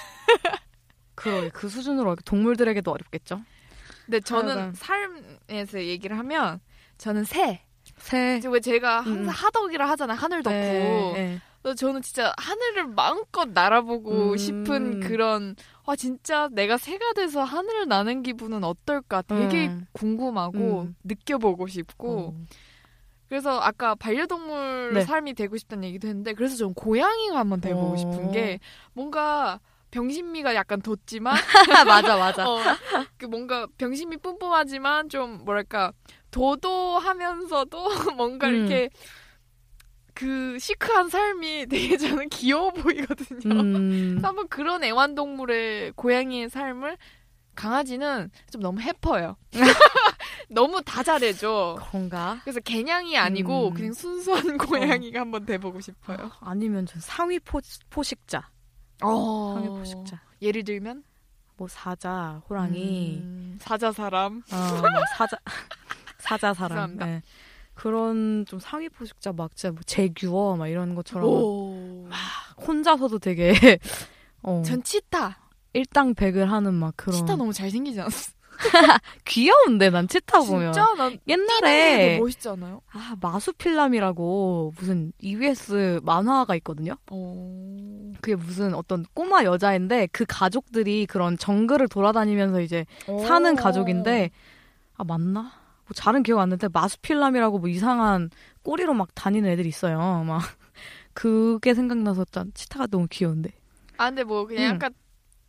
그러게 1.14 1.49
그 1.49 1.68
수준으로 1.68 2.16
동물들에게도 2.25 2.90
어렵겠죠. 2.90 3.42
근데 4.04 4.20
저는. 4.20 4.73
삶에서 4.75 5.80
얘기를 5.80 6.18
하면 6.18 6.61
저는 6.99 7.25
새. 7.25 7.62
새 7.97 8.40
왜 8.47 8.61
제가 8.61 9.00
음. 9.00 9.06
항상 9.16 9.35
하덕이라 9.35 9.88
하잖아요. 9.90 10.16
하늘 10.18 10.42
덕후. 10.42 10.54
네, 10.54 11.12
네. 11.14 11.40
저는 11.77 12.03
진짜 12.03 12.33
하늘을 12.38 12.87
마음껏 12.88 13.49
날아보고 13.49 14.33
음. 14.33 14.37
싶은 14.37 15.00
그런 15.00 15.57
아 15.87 15.97
진짜 15.97 16.49
내가 16.53 16.77
새가 16.79 17.12
돼서 17.15 17.43
하늘을 17.43 17.88
나는 17.88 18.23
기분은 18.23 18.65
어떨까 18.65 19.23
되게 19.23 19.69
음. 19.69 19.87
궁금하고 19.93 20.83
음. 20.83 20.97
느껴보고 21.05 21.67
싶고 21.67 22.19
어. 22.29 22.35
그래서 23.29 23.61
아까 23.61 23.95
반려동물 23.95 24.93
네. 24.95 25.00
삶이 25.03 25.35
되고 25.35 25.57
싶다는 25.57 25.85
얘기도 25.85 26.09
했는데 26.09 26.33
그래서 26.33 26.57
전 26.57 26.75
고양이가 26.75 27.38
한번 27.38 27.61
돼보고 27.61 27.93
어. 27.93 27.97
싶은 27.97 28.33
게 28.33 28.61
뭔가 28.95 29.61
병신미가 29.91 30.55
약간 30.55 30.81
돋지만 30.81 31.35
맞아 31.87 32.17
맞아. 32.17 32.49
어, 32.49 32.59
그 33.17 33.27
뭔가 33.27 33.67
병신미 33.79 34.19
뿜뿜하지만 34.19 35.09
좀 35.09 35.45
뭐랄까 35.45 35.93
도도하면서도 36.31 37.88
뭔가 38.17 38.49
음. 38.49 38.55
이렇게 38.55 38.91
그 40.19 40.59
시크한 40.59 41.09
삶이 41.11 41.67
되게 41.71 41.97
저는 41.97 42.29
귀여워 42.31 42.73
보이거든요. 42.73 43.55
음. 43.55 44.19
한번 44.21 44.49
그런 44.49 44.83
애완동물의 44.83 45.93
고양이의 45.93 46.51
삶을 46.51 46.99
강아지는 47.55 48.29
좀 48.51 48.61
너무 48.61 48.81
해퍼요. 48.81 49.37
너무 50.51 50.83
다 50.83 51.05
잘해줘. 51.05 51.79
그런가? 51.89 52.41
그래서 52.43 52.59
개냥이 52.59 53.17
아니고 53.17 53.69
음. 53.69 53.75
그냥 53.75 53.93
순수한 53.93 54.59
고양이가 54.59 55.21
한번 55.21 55.47
돼보고 55.47 55.81
싶어요. 55.81 56.33
아니면 56.41 56.85
전 56.85 57.01
상위 57.01 57.39
포, 57.39 57.61
포식자. 57.89 58.51
어. 59.01 59.55
상위 59.55 59.69
포식자. 59.69 60.21
예를 60.43 60.65
들면 60.65 61.05
뭐 61.57 61.69
사자, 61.69 62.43
호랑이, 62.49 63.19
음, 63.23 63.59
사자 63.61 63.93
사람. 63.93 64.43
어, 64.53 64.57
뭐 64.81 65.03
사자, 65.17 65.37
사자 66.19 66.55
사람. 66.55 66.97
네. 66.97 67.23
그런 67.78 68.44
좀 68.47 68.58
상위 68.58 68.88
포식자 68.88 69.32
막 69.32 69.54
진짜 69.54 69.70
뭐 69.70 69.80
제규어 69.87 70.56
막 70.56 70.66
이런 70.66 70.97
것처럼 70.97 71.28
오. 71.28 72.08
혼자서도 72.66 73.20
되게 73.20 73.52
어, 74.42 74.62
전 74.66 74.82
치타. 74.82 75.38
일당 75.75 76.14
백을 76.14 76.50
하는 76.50 76.75
막 76.75 76.94
그런 76.97 77.16
치타 77.16 77.37
너무 77.37 77.52
잘생기지 77.52 78.00
않았어? 78.00 78.32
귀여운데 79.25 79.90
난 79.90 80.08
치타 80.08 80.40
보면 80.40 80.73
진짜 80.73 80.92
난 80.94 81.20
옛날에 81.28 82.16
더 82.16 82.25
멋있지 82.25 82.49
않아요? 82.49 82.80
아 82.90 83.14
마수필람이라고 83.20 84.75
무슨 84.76 85.12
EBS 85.20 86.00
만화가 86.02 86.56
있거든요. 86.56 86.97
어. 87.12 88.12
그게 88.20 88.35
무슨 88.35 88.75
어떤 88.75 89.04
꼬마 89.14 89.44
여자인데 89.44 90.08
그 90.11 90.25
가족들이 90.26 91.06
그런 91.06 91.38
정글을 91.38 91.87
돌아다니면서 91.87 92.61
이제 92.61 92.87
사는 93.06 93.54
가족인데 93.54 94.32
아 94.97 95.04
맞나? 95.04 95.52
뭐 95.88 95.95
잘은 95.95 96.23
기억 96.23 96.38
안 96.38 96.50
나는데 96.50 96.68
마수필람이라고 96.73 97.59
뭐 97.59 97.68
이상한 97.68 98.30
꼬리로 98.62 98.92
막 98.92 99.09
다니는 99.14 99.49
애들이 99.50 99.68
있어요. 99.68 100.23
막 100.26 100.40
그게 101.14 101.75
생각나서 101.75 102.26
짠 102.26 102.52
치타가 102.54 102.87
너무 102.87 103.07
귀여운데. 103.11 103.50
아 103.97 104.11
근데 104.11 104.23
뭐 104.23 104.47
그냥 104.47 104.64
음. 104.64 104.75
약간 104.75 104.95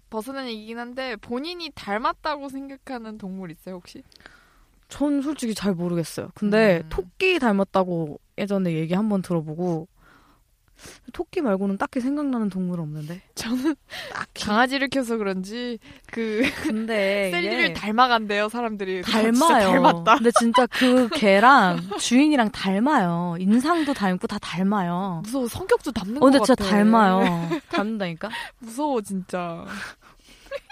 벗어난 0.10 0.48
얘기긴 0.48 0.80
한데 0.80 1.16
본인이 1.18 1.70
닮았다고 1.76 2.50
생각하는 2.50 3.18
동물 3.18 3.52
있어요 3.52 3.76
혹시? 3.76 4.02
전 4.88 5.22
솔직히 5.22 5.54
잘 5.54 5.74
모르겠어요. 5.74 6.30
근데 6.34 6.82
음. 6.84 6.90
토끼 6.90 7.38
닮았다고 7.38 8.20
예전에 8.38 8.74
얘기 8.74 8.94
한번 8.94 9.22
들어보고 9.22 9.88
토끼 11.14 11.42
말고는 11.42 11.78
딱히 11.78 12.00
생각나는 12.00 12.50
동물은 12.50 12.84
없는데. 12.84 13.22
저는 13.36 13.76
강아지를 14.40 14.88
키워서 14.88 15.18
그런지 15.18 15.80
그 16.12 16.42
근데 16.64 17.30
셀리를 17.34 17.74
닮아간대요 17.74 18.50
사람들이. 18.50 19.02
닮아요. 19.02 19.72
닮았다. 19.82 20.16
근데 20.18 20.32
진짜 20.40 20.66
그 20.68 21.10
개랑 21.14 21.82
주인이랑 22.00 22.52
닮아요. 22.52 23.36
인상도 23.40 23.94
닮고 23.94 24.28
다 24.28 24.38
닮아요. 24.40 25.22
무서워 25.24 25.48
성격도 25.48 25.92
닮는 25.92 26.18
어, 26.18 26.20
것 26.20 26.26
근데 26.28 26.40
같아. 26.40 26.56
진짜 26.56 26.70
닮아요. 26.70 27.50
닮는다니까? 27.70 28.30
무서워 28.60 29.02
진짜. 29.02 29.66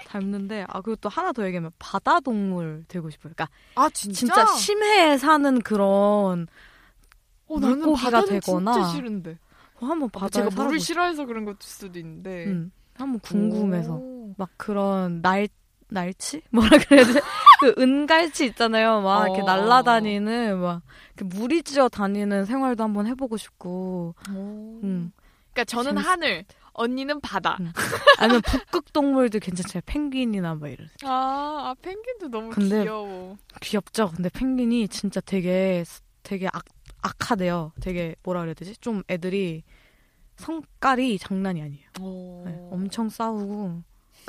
닮는데, 0.07 0.65
아, 0.69 0.79
그리고 0.81 0.95
또 1.01 1.09
하나 1.09 1.33
더 1.33 1.45
얘기하면 1.45 1.71
바다 1.79 2.19
동물 2.21 2.85
되고 2.87 3.09
싶어요. 3.09 3.33
그러니까 3.35 3.49
아 3.75 3.89
진짜? 3.89 4.17
진짜 4.19 4.45
심해에 4.55 5.17
사는 5.17 5.59
그런, 5.61 6.47
어, 7.47 7.57
물고기가 7.59 8.23
되거나 8.25 8.73
진짜 8.73 8.87
싫은데. 8.89 9.37
어, 9.79 9.85
한번 9.85 10.09
아, 10.13 10.19
바다에 10.19 10.29
제가 10.29 10.45
물을 10.45 10.55
살아보고 10.55 10.77
싫어해서 10.79 11.25
그런 11.25 11.45
것일 11.45 11.57
수도 11.61 11.99
있는데. 11.99 12.45
응, 12.47 12.71
한번 12.95 13.19
궁금해서. 13.19 13.93
오. 13.95 14.33
막 14.37 14.49
그런 14.57 15.21
날, 15.21 15.47
날치? 15.89 16.41
뭐라 16.51 16.77
그래야 16.79 17.05
돼? 17.05 17.19
그 17.61 17.73
은갈치 17.81 18.45
있잖아요. 18.47 19.01
막 19.01 19.25
이렇게 19.25 19.41
어. 19.41 19.45
날라다니는, 19.45 20.59
막, 20.59 20.81
이렇게 21.15 21.35
무리지어 21.37 21.89
다니는 21.89 22.45
생활도 22.45 22.83
한번 22.83 23.07
해보고 23.07 23.37
싶고, 23.37 24.15
오. 24.35 24.79
그러니까 24.81 25.63
저는 25.65 25.91
재밌- 25.95 26.05
하늘, 26.07 26.45
언니는 26.73 27.19
바다. 27.21 27.57
응. 27.59 27.71
아니면 28.19 28.41
북극 28.45 28.93
동물도 28.93 29.39
괜찮잖아요. 29.39 29.81
펭귄이나 29.87 30.53
막 30.55 30.67
이런. 30.69 30.87
아, 31.03 31.69
아 31.71 31.75
펭귄도 31.81 32.27
너무 32.29 32.49
근데- 32.51 32.83
귀여워. 32.83 33.37
귀엽죠? 33.61 34.11
근데 34.15 34.29
펭귄이 34.29 34.87
진짜 34.89 35.19
되게, 35.21 35.83
되게 36.21 36.47
악, 36.53 36.63
악하대요. 37.01 37.73
되게, 37.81 38.15
뭐라 38.23 38.41
그래야 38.41 38.53
되지? 38.53 38.75
좀 38.77 39.03
애들이 39.09 39.63
성깔이 40.37 41.17
장난이 41.19 41.61
아니에요. 41.61 41.87
오. 42.01 42.43
네, 42.45 42.57
엄청 42.71 43.09
싸우고, 43.09 43.81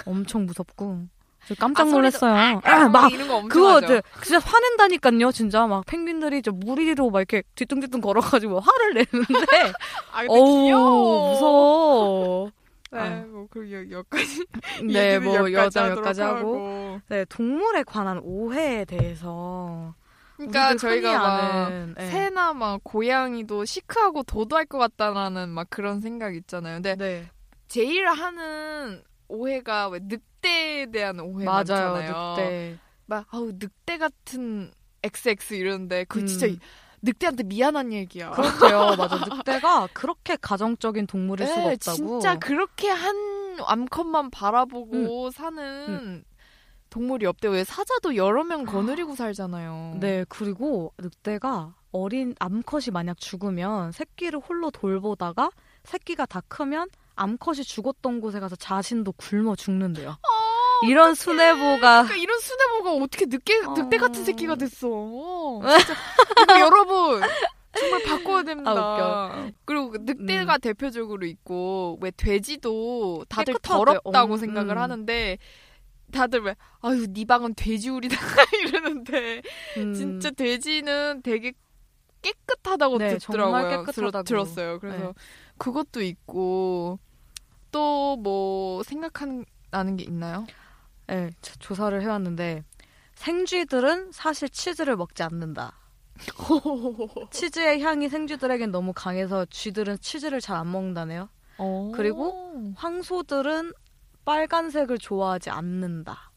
엄청 0.06 0.46
무섭고. 0.46 1.06
저 1.46 1.54
깜짝 1.54 1.86
아, 1.86 1.90
놀랐어요. 1.90 2.32
아, 2.32 2.60
아, 2.64 2.88
막, 2.88 3.10
그거. 3.48 3.80
네, 3.80 4.02
진짜 4.22 4.38
화낸다니까요, 4.38 5.32
진짜. 5.32 5.66
막, 5.66 5.84
펭귄들이 5.86 6.42
저 6.42 6.50
무리로 6.50 7.10
막 7.10 7.20
이렇게 7.20 7.42
뒤뚱뒤뚱 7.54 8.00
걸어가지고 8.00 8.60
화를 8.60 8.94
내는데, 8.94 9.46
아, 10.12 10.24
어우, 10.28 10.64
귀여워. 10.64 11.30
무서워. 11.32 12.50
네, 12.90 12.98
아. 12.98 13.24
뭐, 13.28 13.46
그, 13.50 13.70
여, 13.72 13.78
여기까지. 13.98 14.44
네, 14.84 15.18
뭐, 15.18 15.36
여기까지 15.36 15.78
여자 15.78 15.94
몇가지 15.94 16.20
하고. 16.22 16.36
하고. 16.38 17.00
네, 17.08 17.24
동물에 17.26 17.82
관한 17.84 18.18
오해에 18.22 18.84
대해서. 18.84 19.94
그러니까 20.38 20.76
저희가 20.76 21.08
흔히 21.10 21.18
막, 21.18 21.66
아는, 21.66 21.94
네. 21.98 22.10
새나 22.10 22.52
막, 22.54 22.80
고양이도 22.84 23.64
시크하고 23.64 24.22
도도할 24.22 24.66
것 24.66 24.78
같다라는 24.78 25.48
막 25.48 25.66
그런 25.68 26.00
생각 26.00 26.34
있잖아요. 26.36 26.76
근데 26.76 26.96
네. 26.96 27.28
제일 27.66 28.06
하는 28.08 29.02
오해가 29.26 29.88
왜 29.88 29.98
늑대에 30.02 30.86
대한 30.92 31.20
오해 31.20 31.44
맞아요, 31.44 31.56
많잖아요. 31.56 32.30
늑대. 32.36 32.78
막 33.06 33.26
아우 33.30 33.52
늑대 33.58 33.98
같은 33.98 34.70
XX 35.02 35.54
이러는데 35.54 36.04
그 36.04 36.20
음. 36.20 36.26
진짜 36.26 36.46
늑대한테 37.02 37.42
미안한 37.44 37.92
얘기야. 37.92 38.30
그렇대요. 38.30 38.96
맞아. 38.96 39.16
늑대가 39.16 39.88
그렇게 39.92 40.36
가정적인 40.40 41.06
동물일 41.06 41.46
수가 41.46 41.60
네, 41.60 41.72
없다고. 41.74 41.96
진짜 41.96 42.38
그렇게 42.38 42.88
한 42.88 43.16
암컷만 43.60 44.30
바라보고 44.30 45.30
사는 45.30 46.24
동물이 46.98 47.26
없대요. 47.26 47.52
왜 47.52 47.62
사자도 47.62 48.16
여러 48.16 48.42
명 48.42 48.64
거느리고 48.64 49.14
살잖아요. 49.14 49.98
네, 50.00 50.24
그리고 50.28 50.92
늑대가 50.98 51.74
어린 51.92 52.34
암컷이 52.40 52.86
만약 52.92 53.18
죽으면 53.18 53.92
새끼를 53.92 54.40
홀로 54.40 54.72
돌보다가 54.72 55.50
새끼가 55.84 56.26
다 56.26 56.42
크면 56.48 56.88
암컷이 57.14 57.62
죽었던 57.62 58.20
곳에 58.20 58.40
가서 58.40 58.56
자신도 58.56 59.12
굶어 59.12 59.54
죽는데요. 59.54 60.16
이런 60.88 61.14
순애보가 61.14 62.02
그러니까 62.04 62.16
이런 62.16 62.38
순애보가 62.40 62.92
어떻게 63.04 63.26
늑대 63.26 63.64
어. 63.64 63.74
늑대 63.74 63.96
같은 63.98 64.24
새끼가 64.24 64.56
됐어. 64.56 64.88
이거 66.42 66.60
여러분 66.60 67.20
정말 67.78 68.02
바꿔야 68.04 68.42
됩니다. 68.42 68.72
아, 68.76 69.50
그리고 69.64 69.90
그 69.90 69.98
늑대가 70.02 70.58
대표적으로 70.58 71.26
있고 71.26 71.98
왜 72.00 72.10
돼지도 72.10 73.24
다들. 73.28 73.54
더럽다고 73.62 74.34
어, 74.34 74.36
생각을 74.36 74.76
음. 74.76 74.82
하는데 74.82 75.38
다들 76.12 76.40
왜 76.42 76.56
아유 76.80 77.06
네 77.12 77.24
방은 77.24 77.54
돼지우리다 77.54 78.16
이러는데 78.66 79.42
음, 79.76 79.94
진짜 79.94 80.30
돼지는 80.30 81.22
되게 81.22 81.52
깨끗하다고 82.22 82.98
네, 82.98 83.18
듣더라고요. 83.18 83.52
정말 83.52 83.68
깨끗하다고. 83.84 84.22
들 84.24 84.36
었, 84.38 84.58
어요 84.58 84.78
그래서 84.80 84.98
네. 84.98 85.12
그것도 85.58 86.02
있고 86.02 86.98
또 87.70 88.16
뭐 88.18 88.82
생각하는 88.82 89.44
나는 89.70 89.96
게 89.96 90.04
있나요? 90.04 90.46
네, 91.06 91.30
조- 91.42 91.56
조사를 91.58 92.00
해왔는데 92.02 92.64
생쥐들은 93.14 94.12
사실 94.12 94.48
치즈를 94.48 94.96
먹지 94.96 95.22
않는다. 95.22 95.74
치즈의 97.30 97.80
향이 97.82 98.08
생쥐들에겐 98.08 98.70
너무 98.72 98.92
강해서 98.94 99.44
쥐들은 99.46 99.98
치즈를 100.00 100.40
잘 100.40 100.56
안 100.56 100.70
먹는다네요. 100.72 101.28
그리고 101.94 102.72
황소들은 102.76 103.72
빨간색을 104.28 104.98
좋아하지 104.98 105.48
않는다. 105.48 106.32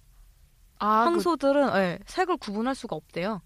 아, 0.79 1.03
그, 1.03 1.11
황소들은 1.11 1.75
예, 1.75 1.99
색을 2.05 2.37
구분할 2.37 2.73
수가 2.73 2.95
없대요. 2.95 3.41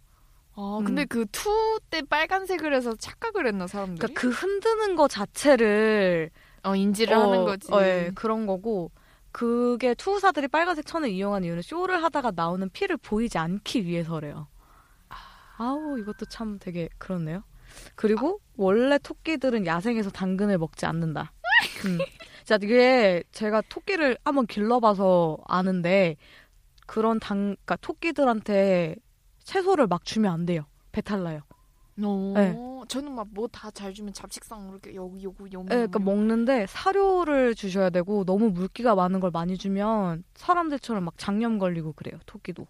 아 0.53 0.77
음. 0.79 0.85
근데 0.85 1.03
그투 1.05 1.79
때 1.89 2.03
빨간색을 2.03 2.71
해서 2.75 2.95
착각을 2.95 3.47
했나 3.47 3.65
사람들이? 3.65 3.97
그러니까 3.97 4.21
그 4.21 4.29
흔드는 4.29 4.95
거 4.95 5.07
자체를 5.07 6.29
어 6.61 6.75
인지를 6.75 7.17
어, 7.17 7.21
하는 7.21 7.43
거지. 7.43 7.73
어, 7.73 7.81
예, 7.81 8.11
그런 8.13 8.45
거고 8.45 8.91
그게 9.31 9.95
투우사들이 9.95 10.47
빨간색 10.49 10.85
천을 10.85 11.09
이용한 11.09 11.43
이유는 11.43 11.63
쇼를 11.63 12.03
하다가 12.03 12.33
나오는 12.35 12.69
피를 12.69 12.97
보이지 12.97 13.39
않기 13.39 13.85
위해서래요. 13.85 14.47
아우 15.57 15.97
이것도 15.97 16.27
참 16.27 16.59
되게 16.59 16.87
그렇네요. 16.99 17.43
그리고 17.95 18.39
원래 18.57 18.99
토끼들은 18.99 19.65
야생에서 19.65 20.11
당근을 20.11 20.59
먹지 20.59 20.85
않는다. 20.85 21.33
음. 21.85 21.97
자 22.45 22.59
이게 22.61 23.23
제가 23.31 23.61
토끼를 23.69 24.17
한번 24.23 24.45
길러봐서 24.45 25.39
아는데 25.47 26.15
그런 26.85 27.19
당, 27.19 27.55
그러니까 27.65 27.75
토끼들한테 27.77 28.95
채소를 29.39 29.87
막 29.87 30.05
주면 30.05 30.31
안 30.31 30.45
돼요. 30.45 30.65
배탈 30.91 31.23
나요. 31.23 31.41
어, 32.03 32.33
네. 32.35 32.59
저는 32.89 33.13
막 33.15 33.27
뭐 33.33 33.47
다 33.47 33.71
잘 33.71 33.93
주면 33.93 34.13
잡식성 34.13 34.69
이렇게 34.69 34.93
여기 34.95 35.23
요거 35.23 35.45
요거. 35.51 35.63
네, 35.63 35.75
그러니까 35.87 35.99
먹는데 35.99 36.65
사료를 36.67 37.55
주셔야 37.55 37.89
되고 37.89 38.25
너무 38.25 38.49
물기가 38.49 38.95
많은 38.95 39.21
걸 39.21 39.31
많이 39.31 39.57
주면 39.57 40.23
사람들처럼 40.35 41.05
막 41.05 41.17
장염 41.17 41.57
걸리고 41.57 41.93
그래요. 41.93 42.19
토끼도. 42.25 42.67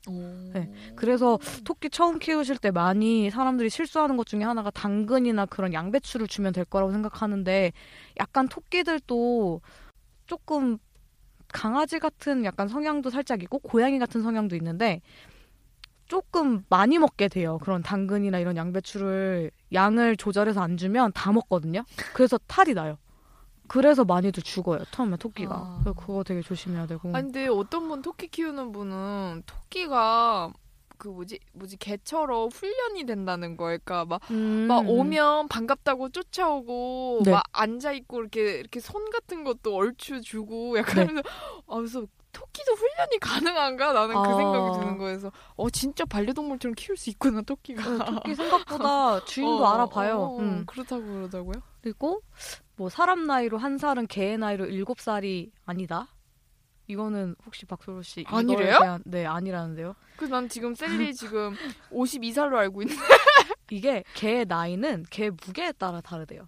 네. 0.54 0.70
그래서 0.96 1.40
토끼 1.64 1.90
처음 1.90 2.20
키우실 2.20 2.58
때 2.60 2.70
많이 2.72 3.30
사람들이 3.32 3.70
실수하는 3.70 4.16
것 4.16 4.26
중에 4.28 4.44
하나가 4.44 4.70
당근이나 4.70 5.48
그런 5.48 5.74
양배추를 5.74 6.28
주면 6.28 6.54
될 6.54 6.64
거라고 6.64 6.92
생각하는데 6.92 7.74
약간 8.20 8.48
토끼들도 8.48 9.62
조금 10.28 10.78
강아지 11.52 12.00
같은 12.00 12.46
약간 12.46 12.68
성향도 12.68 13.10
살짝 13.10 13.42
있고 13.44 13.60
고양이 13.60 13.98
같은 14.00 14.22
성향도 14.22 14.56
있는데 14.56 15.02
조금 16.08 16.64
많이 16.70 17.00
먹게 17.00 17.28
돼요. 17.28 17.58
그런 17.60 17.82
당근이나 17.82 18.40
이런 18.40 18.56
양배추를 18.56 19.52
양을 19.74 20.18
조절해서 20.18 20.62
안 20.62 20.78
주면 20.78 21.12
다 21.14 21.32
먹거든요. 21.32 21.84
그래서 22.14 22.38
탈이 22.48 22.74
나요. 22.74 22.98
그래서 23.68 24.06
많이들 24.06 24.44
죽어요. 24.44 24.84
처음에 24.92 25.18
토끼가. 25.18 25.56
아. 25.56 25.80
그래서 25.82 26.00
그거 26.00 26.24
되게 26.24 26.42
조심해야 26.42 26.86
되고. 26.86 27.10
아니 27.16 27.24
근데 27.24 27.48
어떤 27.48 27.88
분 27.88 28.02
토끼 28.02 28.28
키우는 28.28 28.72
분은 28.72 29.44
토끼가 29.46 30.54
그 30.98 31.10
뭐지 31.10 31.40
뭐지 31.54 31.78
개처럼 31.78 32.50
훈련이 32.50 33.06
된다는 33.06 33.58
거예요. 33.58 33.80
그러니까 33.84 34.06
막 34.06 34.22
음. 34.32 34.68
막 34.68 34.88
오면 34.88 35.48
반갑다고 35.50 36.10
쫓아오고 36.10 37.22
네. 37.26 37.32
막 37.32 37.44
앉아 37.52 37.92
있고 37.94 38.22
이렇게 38.22 38.60
이렇게 38.60 38.80
손 38.80 39.10
같은 39.10 39.44
것도 39.44 39.76
얼추 39.76 40.22
주고 40.22 40.78
약간 40.78 40.96
네. 40.96 41.04
하면서 41.08 41.24
아 41.68 41.78
그래서 41.78 42.06
토끼도 42.36 42.74
훈련이 42.74 43.20
가능한가 43.22 43.94
나는 43.94 44.14
그 44.16 44.20
아. 44.20 44.36
생각이 44.36 44.80
드는 44.80 44.98
거여서 44.98 45.32
어 45.56 45.70
진짜 45.70 46.04
반려동물처럼 46.04 46.76
키울 46.76 46.98
수 46.98 47.10
있구나 47.10 47.42
토끼가 47.42 47.82
네, 47.90 48.06
토끼 48.06 48.36
생각보다 48.36 49.24
주인도 49.24 49.64
어, 49.66 49.74
알아봐요. 49.74 50.18
어, 50.20 50.40
음. 50.40 50.66
그렇다고 50.66 51.02
그러다고요? 51.02 51.62
그리고 51.82 52.22
뭐 52.76 52.90
사람 52.90 53.26
나이로 53.26 53.58
한 53.58 53.78
살은 53.78 54.08
개의 54.08 54.38
나이로 54.38 54.66
일곱 54.66 55.00
살이 55.00 55.52
아니다. 55.66 56.10
이거는 56.88 57.36
혹시 57.46 57.66
박소로 57.66 58.02
씨 58.04 58.26
아니래요? 58.28 58.80
대한- 58.80 59.02
네 59.06 59.26
아니라는데요. 59.26 59.96
그래서 60.18 60.36
난 60.36 60.50
지금 60.50 60.76
셀리 60.76 61.14
지금 61.16 61.56
52살로 61.92 62.56
알고 62.56 62.82
있는데 62.84 63.02
이게 63.72 64.04
개의 64.14 64.46
나이는 64.46 65.06
개 65.10 65.30
무게에 65.30 65.72
따라 65.72 66.02
다르대요. 66.02 66.48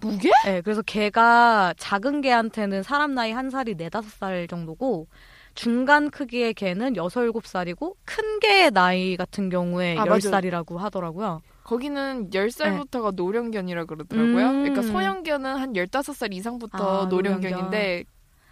무게? 0.00 0.30
네, 0.44 0.60
그래서 0.60 0.82
개가 0.82 1.74
작은 1.76 2.20
개한테는 2.20 2.82
사람 2.82 3.14
나이 3.14 3.32
한 3.32 3.50
살이 3.50 3.74
네다섯 3.74 4.10
살 4.10 4.46
정도고 4.48 5.06
중간 5.54 6.10
크기의 6.10 6.54
개는 6.54 6.96
여섯 6.96 7.22
일곱 7.22 7.46
살이고 7.46 7.96
큰 8.04 8.40
개의 8.40 8.70
나이 8.70 9.16
같은 9.16 9.48
경우에 9.48 9.96
아, 9.98 10.06
열. 10.06 10.20
살이라고 10.20 10.78
하더라고요. 10.78 11.42
거기는 11.64 12.30
10살부터가 12.30 13.14
노령견이라 13.14 13.84
그러더라고요. 13.84 14.46
음. 14.46 14.62
그러니까 14.62 14.82
소형견은 14.82 15.56
한 15.56 15.72
15살 15.74 16.32
이상부터 16.32 17.02
아, 17.02 17.06
노령견인데 17.06 18.04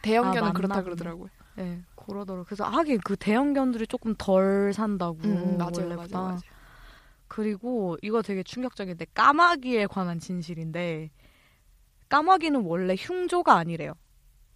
대형견은 0.03 0.49
아, 0.49 0.53
그렇다. 0.53 0.83
그러더라고요. 0.83 1.29
네, 1.57 1.81
그러더라고요. 1.97 2.45
그래서 2.45 2.65
하긴 2.65 3.01
그 3.05 3.17
대형견들이 3.17 3.87
조금 3.89 4.15
덜 4.17 4.73
산다고 4.73 5.19
음, 5.25 5.59
맞아요. 5.59 5.89
맞아요, 5.97 6.09
맞아요. 6.13 6.39
그리고 7.27 7.97
이거 8.03 8.23
되게 8.23 8.43
충격적인데 8.43 9.07
까마귀에 9.15 9.87
관한 9.87 10.19
진실인데 10.19 11.11
까마귀는 12.09 12.63
원래 12.63 12.95
흉조가 12.99 13.55
아니래요. 13.55 13.93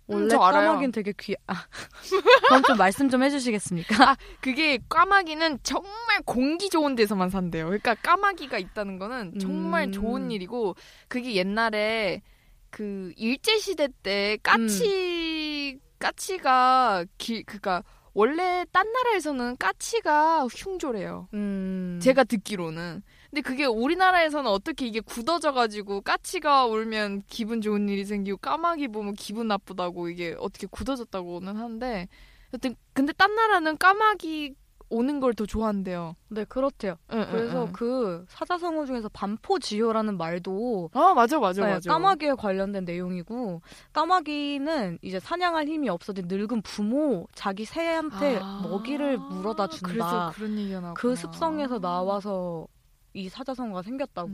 음, 0.06 0.14
원래 0.14 0.28
저 0.28 0.40
알아요. 0.40 0.68
까마귀는 0.68 0.92
되게 0.92 1.12
귀. 1.18 1.34
아, 1.46 1.54
그럼 2.48 2.62
좀 2.64 2.76
말씀 2.76 3.08
좀 3.08 3.22
해주시겠습니까? 3.22 4.16
그게 4.40 4.78
까마귀는 4.88 5.60
정말 5.62 6.22
공기 6.24 6.68
좋은 6.68 6.94
데서만 6.94 7.30
산대요. 7.30 7.66
그러니까 7.66 7.94
까마귀가 7.94 8.58
있다는 8.58 8.98
거는 8.98 9.38
정말 9.38 9.84
음. 9.84 9.92
좋은 9.92 10.30
일이고 10.30 10.74
그게 11.08 11.34
옛날에 11.34 12.22
그 12.70 13.12
일제 13.16 13.58
시대 13.58 13.88
때 14.02 14.38
까치 14.42 15.78
까치가 15.98 17.04
길 17.18 17.44
그니까 17.44 17.84
원래 18.14 18.64
딴 18.72 18.90
나라에서는 18.92 19.56
까치가 19.58 20.46
흉조래요. 20.46 21.28
음, 21.34 21.98
제가 22.02 22.24
듣기로는. 22.24 23.02
근데 23.32 23.40
그게 23.40 23.64
우리나라에서는 23.64 24.50
어떻게 24.50 24.86
이게 24.86 25.00
굳어져가지고 25.00 26.02
까치가 26.02 26.66
울면 26.66 27.22
기분 27.28 27.62
좋은 27.62 27.88
일이 27.88 28.04
생기고 28.04 28.36
까마귀 28.36 28.88
보면 28.88 29.14
기분 29.14 29.48
나쁘다고 29.48 30.10
이게 30.10 30.36
어떻게 30.38 30.66
굳어졌다고는 30.70 31.56
하는데 31.56 32.08
여튼 32.52 32.76
근데 32.92 33.14
딴 33.14 33.34
나라는 33.34 33.78
까마귀 33.78 34.54
오는 34.90 35.20
걸 35.20 35.32
더 35.32 35.46
좋아한대요. 35.46 36.14
네 36.28 36.44
그렇대요. 36.44 36.96
응, 37.14 37.26
그래서 37.30 37.62
응, 37.62 37.66
응. 37.68 37.72
그 37.72 38.26
사자성어 38.28 38.84
중에서 38.84 39.08
반포지효라는 39.08 40.18
말도 40.18 40.90
아 40.92 41.14
맞아 41.14 41.38
맞아 41.38 41.64
네, 41.64 41.72
맞아. 41.72 41.90
까마귀에 41.90 42.34
관련된 42.34 42.84
내용이고 42.84 43.62
까마귀는 43.94 44.98
이제 45.00 45.18
사냥할 45.18 45.66
힘이 45.68 45.88
없어진 45.88 46.26
늙은 46.28 46.60
부모 46.60 47.26
자기 47.34 47.64
새한테 47.64 48.40
아, 48.42 48.60
먹이를 48.62 49.16
물어다 49.16 49.68
준다. 49.68 49.88
그래서 49.88 50.32
그런 50.34 50.58
얘기가 50.58 50.80
나왔 50.80 50.94
그 50.98 51.16
습성에서 51.16 51.78
나와서 51.78 52.66
이 53.14 53.28
사자성어가 53.28 53.82
생겼다고. 53.82 54.28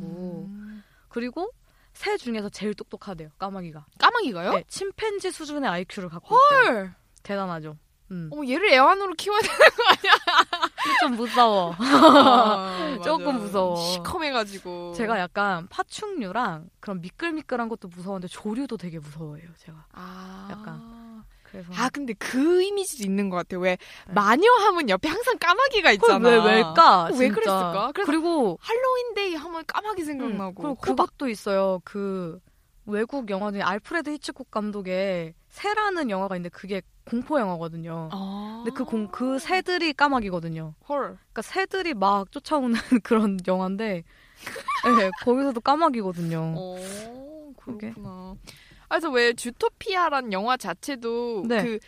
음. 0.49 0.83
그리고 1.09 1.51
새 1.93 2.17
중에서 2.17 2.49
제일 2.49 2.75
똑똑하대요. 2.75 3.31
까마귀가. 3.39 3.87
까마귀가요? 3.99 4.53
네, 4.53 4.65
침팬지 4.69 5.31
수준의 5.33 5.69
IQ를 5.71 6.09
갖고 6.09 6.37
있대요. 6.37 6.75
헐. 6.75 6.95
대단하죠. 7.23 7.77
음. 8.11 8.31
어머 8.33 8.47
얘를 8.49 8.71
애완으로 8.73 9.13
키워야 9.15 9.41
돼. 9.41 9.49
좀 11.01 11.17
무서워. 11.17 11.75
아, 11.79 12.99
조금. 13.05 13.37
무서워. 13.39 13.77
시커매가지고. 13.77 14.95
제가 14.95 15.19
약간 15.19 15.67
파충류랑 15.69 16.71
그런 16.81 17.01
미끌미끌한 17.03 17.69
것도 17.69 17.89
무서운데 17.89 18.27
조류도 18.29 18.77
되게 18.79 18.99
무서워해요. 18.99 19.49
제가. 19.59 19.87
아. 19.93 20.49
약간. 20.51 21.25
그래서 21.51 21.69
아 21.75 21.89
근데 21.91 22.13
그 22.15 22.63
이미지도 22.63 23.05
있는 23.05 23.31
것 23.31 23.37
같아요. 23.37 23.61
왜 23.61 23.77
네. 24.07 24.13
마녀 24.13 24.51
하면 24.53 24.89
옆에 24.89 25.09
항상 25.09 25.39
까마귀가 25.39 25.93
있잖아. 25.93 26.29
왜 26.29 26.37
왜일까? 26.37 27.11
왜. 27.19 27.29
그랬을까? 27.29 27.93
그리고 27.95 28.59
할로윈데이 28.61 29.35
하면 29.35 29.65
까마귀 29.67 30.05
생각나고. 30.05 30.69
음. 30.71 30.77
그것도 30.81 31.29
있어요. 31.29 31.81
그 31.85 32.39
외국 32.87 33.29
영화 33.31 33.51
중에 33.53 33.63
알프레드 33.63 34.11
히치콕 34.11 34.51
감독의 34.51 35.35
새라는 35.49 36.11
영화가 36.11 36.37
있는데 36.37 36.49
그게 36.51 36.83
공포 37.05 37.39
영화거든요. 37.41 38.09
아. 38.13 38.63
근데 38.65 38.77
그 38.77 38.85
공 38.85 39.09
그 39.11 39.39
새들이 39.39 39.93
까마귀거든요. 39.95 40.75
헐. 40.89 40.99
그러니까 41.33 41.43
새들이 41.43 41.95
막 41.95 42.31
쫓아오는 42.31 42.75
그런 43.03 43.39
영화인데 43.47 44.05
네, 44.85 45.11
거기서도 45.23 45.61
까마귀거든요. 45.61 46.55
어, 46.57 46.77
그게. 47.57 47.91
그렇구나. 47.91 48.09
아, 48.09 48.35
그래서 48.89 49.11
왜 49.11 49.33
주토피아란 49.33 50.33
영화 50.33 50.57
자체도 50.57 51.45
네. 51.47 51.63
그 51.63 51.79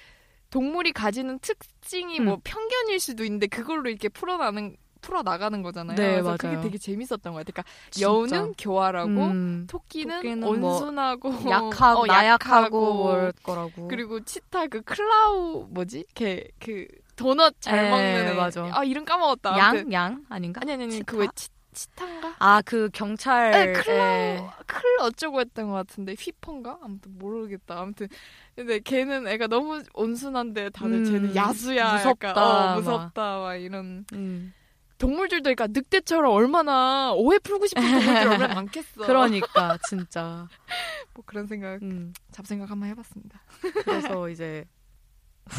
동물이 0.51 0.93
가지는 0.93 1.39
특징이 1.39 2.19
음. 2.21 2.25
뭐 2.27 2.41
편견일 2.43 2.99
수도 3.01 3.25
있는데 3.25 3.47
그걸로 3.47 3.89
이렇게 3.89 4.09
풀어나는 4.09 4.77
풀어 5.01 5.23
나가는 5.23 5.63
거잖아요. 5.63 5.97
네, 5.97 6.11
그래서 6.13 6.25
맞아요. 6.25 6.37
그게 6.37 6.61
되게 6.61 6.79
재밌었던 6.79 7.33
것 7.33 7.39
같아요. 7.39 7.45
그러니까 7.45 7.65
진짜. 7.91 8.07
여우는 8.07 8.55
교활하고 8.59 9.09
음, 9.09 9.67
토끼는, 9.69 10.17
토끼는 10.17 10.61
뭐 10.61 10.75
온순하고 10.75 11.51
약하고 11.51 12.01
어, 12.03 12.07
나약하고 12.07 12.95
뭘 12.95 13.33
거라고. 13.43 13.89
그리고 13.89 14.23
치타 14.23 14.67
그 14.67 14.83
클라우 14.83 15.69
뭐지? 15.71 16.05
걔그 16.15 16.87
도넛 17.17 17.55
잘 17.61 17.87
에, 17.87 17.91
먹는 17.91 18.29
애. 18.29 18.33
맞아. 18.35 18.69
아 18.73 18.85
이름 18.85 19.05
까먹었다. 19.07 19.57
양? 19.57 19.93
양? 19.93 20.25
아닌가? 20.29 20.61
아니 20.63 20.73
아니 20.73 20.83
아니 20.83 20.93
치타? 20.93 21.13
그왜 21.13 21.29
치타 21.35 21.55
인가? 22.00 22.35
아, 22.38 22.62
그 22.62 22.88
경찰. 22.92 23.50
네, 23.52 23.72
클라우 23.72 23.96
에, 23.96 24.50
클 24.66 24.80
어쩌고 25.02 25.40
했던 25.40 25.68
것 25.68 25.74
같은데 25.74 26.14
휘퍼인가? 26.18 26.78
아무튼 26.83 27.16
모르겠다. 27.18 27.80
아무튼 27.80 28.09
근데 28.56 28.80
걔는 28.80 29.28
애가 29.28 29.46
너무 29.46 29.83
온순한데 29.94 30.70
다들 30.70 30.98
음, 30.98 31.04
쟤는 31.04 31.37
야수야. 31.37 31.96
무섭다, 31.98 32.28
약간, 32.28 32.42
어, 32.42 32.66
막. 32.66 32.74
무섭다. 32.76 33.38
막 33.38 33.54
이런 33.56 34.04
음, 34.12 34.52
동물들도 34.98 35.42
그러니까 35.54 35.66
늑대처럼 35.68 36.30
얼마나 36.33 37.12
오해 37.12 37.38
풀고 37.38 37.66
싶은 37.68 37.80
동물들이 37.83 38.16
얼마나 38.26 38.54
많겠어. 38.54 39.06
그러니까 39.06 39.78
진짜. 39.88 40.46
뭐 41.14 41.24
그런 41.26 41.46
생각 41.46 41.80
음, 41.83 42.12
잡생각 42.33 42.70
한번 42.70 42.88
해봤습니다. 42.90 43.40
그래서 43.85 44.28
이제 44.30 44.64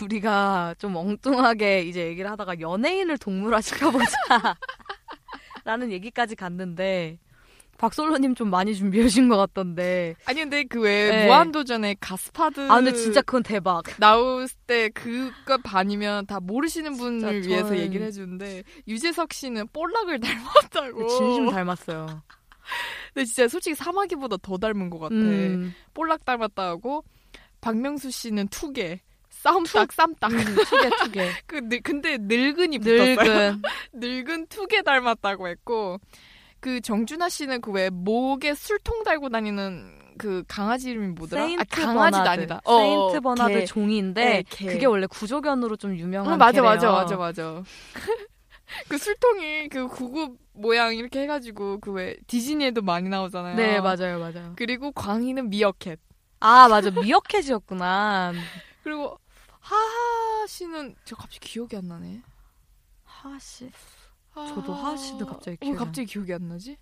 우리가 0.03 0.75
좀 0.77 0.95
엉뚱하게 0.95 1.81
이제 1.81 2.07
얘기를 2.07 2.29
하다가 2.31 2.59
연예인을 2.61 3.17
동물화 3.17 3.59
시켜보자. 3.61 4.55
라는 5.71 5.89
얘기까지 5.93 6.35
갔는데 6.35 7.17
박솔로님 7.77 8.35
좀 8.35 8.49
많이 8.49 8.75
준비해 8.75 9.05
주신 9.05 9.29
것 9.29 9.37
같던데. 9.37 10.15
아니 10.25 10.41
근데 10.41 10.65
그왜 10.65 11.09
네. 11.09 11.25
무한도전에 11.27 11.95
가스파드 12.01 12.69
아 12.69 12.75
근데 12.75 12.91
진짜 12.91 13.21
그건 13.21 13.41
대박. 13.41 13.83
나올 13.97 14.47
때 14.67 14.89
그거 14.89 15.57
반이면 15.63 16.25
다 16.25 16.41
모르시는 16.41 16.97
분을 16.97 17.47
위해서 17.47 17.69
저는- 17.69 17.77
얘기를 17.77 18.05
해주는데 18.05 18.63
유재석 18.85 19.31
씨는 19.31 19.67
볼락을 19.71 20.19
닮았다고. 20.83 21.07
진심 21.07 21.49
닮았어요. 21.49 22.21
근데 23.13 23.25
진짜 23.25 23.47
솔직히 23.47 23.73
사마귀보다 23.73 24.37
더 24.41 24.57
닮은 24.57 24.89
것 24.89 24.99
같아. 24.99 25.15
음, 25.15 25.73
볼락 25.93 26.25
닮았다고 26.25 27.05
박명수 27.61 28.11
씨는 28.11 28.49
투개. 28.49 28.99
쌈딱 29.41 29.91
쌈딱. 29.91 30.31
투개 30.31 30.89
투개. 31.03 31.29
그 31.47 31.55
늙- 31.63 31.83
근데 31.83 32.17
늙은이 32.19 32.79
붙었어요. 32.79 33.15
늙은. 33.21 33.61
늙은 33.93 34.47
투견 34.47 34.81
닮았다고 34.83 35.47
했고 35.47 35.97
그 36.59 36.79
정준하 36.81 37.29
씨는 37.29 37.61
그 37.61 37.71
왜 37.71 37.89
목에 37.89 38.53
술통 38.53 39.03
달고 39.03 39.29
다니는 39.29 39.99
그 40.17 40.43
강아지 40.47 40.91
이름이 40.91 41.07
뭐더라? 41.13 41.43
세인트 41.45 41.61
아, 41.81 41.85
강아지 41.85 42.11
버나드. 42.17 42.29
아니다. 42.29 42.61
세인트 42.65 43.17
어, 43.17 43.19
버나드 43.21 43.53
개. 43.53 43.65
종인데 43.65 44.23
네, 44.25 44.43
개. 44.47 44.65
그게 44.67 44.85
원래 44.85 45.07
구조견으로 45.07 45.75
좀 45.77 45.97
유명한 45.97 46.33
어, 46.33 46.37
맞아, 46.37 46.51
개래요. 46.61 46.69
맞아, 46.69 46.91
맞아, 46.91 47.17
맞아. 47.17 47.63
그 48.87 48.97
술통이 48.97 49.69
그 49.69 49.87
구급 49.87 50.37
모양 50.53 50.93
이렇게 50.95 51.21
해가지고 51.21 51.79
그 51.79 51.91
왜 51.91 52.15
디즈니에도 52.27 52.81
많이 52.81 53.09
나오잖아요. 53.09 53.55
네, 53.55 53.79
맞아요, 53.81 54.19
맞아요. 54.19 54.53
그리고 54.55 54.91
광희는 54.91 55.49
미어캣. 55.49 55.97
아, 56.41 56.67
맞아. 56.67 56.91
미어캣이었구나. 56.91 58.33
그리고 58.83 59.17
하하 59.61 60.45
씨는 60.47 60.95
저 61.05 61.15
갑자기 61.15 61.39
기억이 61.39 61.77
안 61.77 61.87
나네. 61.87 62.21
하씨. 63.03 63.71
저도 64.33 64.73
하하 64.73 64.97
씨는 64.97 65.25
갑자기 65.25 65.57
어, 65.61 65.65
기억이 65.65 65.77
갑자기 65.77 66.05
기억이 66.07 66.33
안 66.33 66.47
나지? 66.47 66.77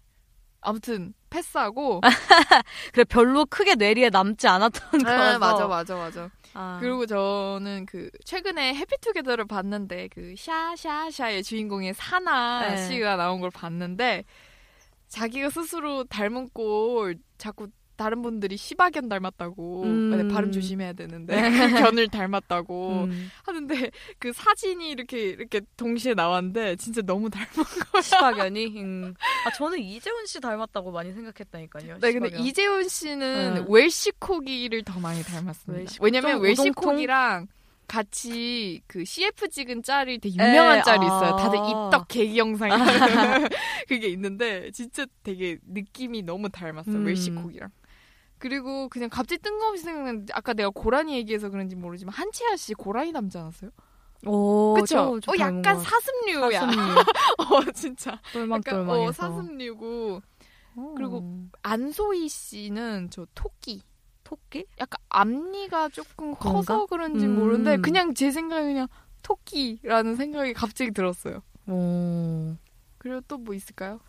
아무튼 0.62 1.14
패스하고. 1.30 2.02
그래 2.94 3.04
별로 3.06 3.46
크게 3.46 3.76
뇌리에 3.76 4.10
남지 4.10 4.48
않았던 4.48 5.04
거라서. 5.04 5.36
아, 5.36 5.38
맞아, 5.40 5.68
맞아, 5.68 5.96
맞아. 5.96 6.30
아. 6.54 6.78
그리고 6.82 7.06
저는 7.06 7.86
그 7.86 8.10
최근에 8.26 8.74
해피투게더를 8.76 9.46
봤는데 9.46 10.10
그 10.10 10.34
샤샤샤의 10.38 11.44
주인공의 11.44 11.94
사나 11.94 12.70
네. 12.70 12.88
씨가 12.88 13.16
나온 13.16 13.40
걸 13.40 13.52
봤는데 13.52 14.24
자기가 15.08 15.50
스스로 15.50 16.04
닮은 16.06 16.50
꼴 16.54 17.18
자꾸 17.38 17.68
다른 18.00 18.22
분들이 18.22 18.56
시바견 18.56 19.10
닮았다고 19.10 19.84
음. 19.84 20.10
네, 20.30 20.34
발음 20.34 20.54
조심해야 20.54 20.94
되는데 20.94 21.36
그 21.52 21.82
견을 21.82 22.08
닮았다고 22.08 23.04
음, 23.04 23.30
하는데 23.44 23.92
그 24.20 24.32
사진이 24.32 24.90
이렇게 24.90 25.20
이렇게 25.22 25.60
동시에 25.76 26.14
나왔는데 26.14 26.78
진짜 26.78 27.02
너무 27.02 27.30
닮은 27.30 27.48
거야. 27.92 28.02
시바견이. 28.02 28.82
음. 28.82 29.14
아 29.46 29.52
저는 29.52 29.80
이재훈 29.80 30.26
씨 30.28 30.40
닮았다고 30.40 30.92
많이 30.94 31.12
생각했다니까요. 31.12 31.98
네, 32.00 32.14
근데 32.14 32.30
시바견. 32.30 32.40
이재훈 32.48 32.88
씨는 32.88 33.54
네. 33.56 33.66
웰시코기를 33.68 34.84
더 34.84 34.98
많이 35.02 35.22
닮았습니다. 35.22 35.84
웰시코- 35.92 36.02
왜냐면 36.04 36.32
좀 36.38 36.42
웰시코기랑 36.44 37.48
같이 37.86 38.82
그 38.88 39.04
CF 39.04 39.50
찍은 39.50 39.84
짤이 39.84 40.20
되게 40.20 40.36
유명한 40.36 40.78
에, 40.78 40.84
짤이 40.84 41.00
아. 41.02 41.06
있어요. 41.06 41.36
다들 41.38 41.58
입덕 41.58 42.08
계기 42.08 42.38
영상 42.38 42.70
그게 43.90 44.08
있는데 44.10 44.72
진짜 44.72 45.06
되게 45.24 45.58
느낌이 45.68 46.22
너무 46.22 46.50
닮았어. 46.50 46.92
음. 46.92 47.04
웰시코기랑. 47.06 47.70
그리고 48.40 48.88
그냥 48.90 49.10
갑자기 49.10 49.42
뜬금없이 49.42 49.84
생각났는데 49.84 50.34
아까 50.34 50.54
내가 50.54 50.70
고라니 50.70 51.14
얘기해서 51.18 51.50
그런지 51.50 51.76
모르지만 51.76 52.14
한채아 52.14 52.56
씨 52.56 52.74
고라니 52.74 53.12
닮지 53.14 53.38
않았어요? 53.38 53.72
오, 54.26 54.74
그쵸? 54.74 55.20
좀- 55.20 55.22
좀어 55.22 55.36
약간. 55.40 55.80
사슴류야. 55.80 56.60
사슴류. 56.60 56.82
어 57.40 57.72
진짜. 57.74 58.12
약간 58.12 58.32
똘망똘망해서. 58.34 59.04
어 59.04 59.12
사슴류고 59.12 60.22
어. 60.76 60.94
그리고 60.98 61.24
안소희 61.64 62.28
씨는 62.30 63.10
저 63.12 63.26
토끼. 63.36 63.82
토끼? 64.24 64.66
약간 64.80 65.00
앞니가 65.10 65.90
조금 65.90 66.36
그런가? 66.36 66.40
커서 66.52 66.86
그런지 66.86 67.26
음. 67.26 67.40
모르는데 67.40 67.78
그냥 67.78 68.14
제 68.14 68.30
생각에 68.32 68.64
그냥 68.66 68.88
토끼라는 69.24 70.16
생각이 70.16 70.54
갑자기 70.54 70.92
들었어요. 70.92 71.42
오. 71.68 72.56
그리고 72.98 73.22
또 73.22 73.38
뭐 73.38 73.54
있을까요? 73.56 74.00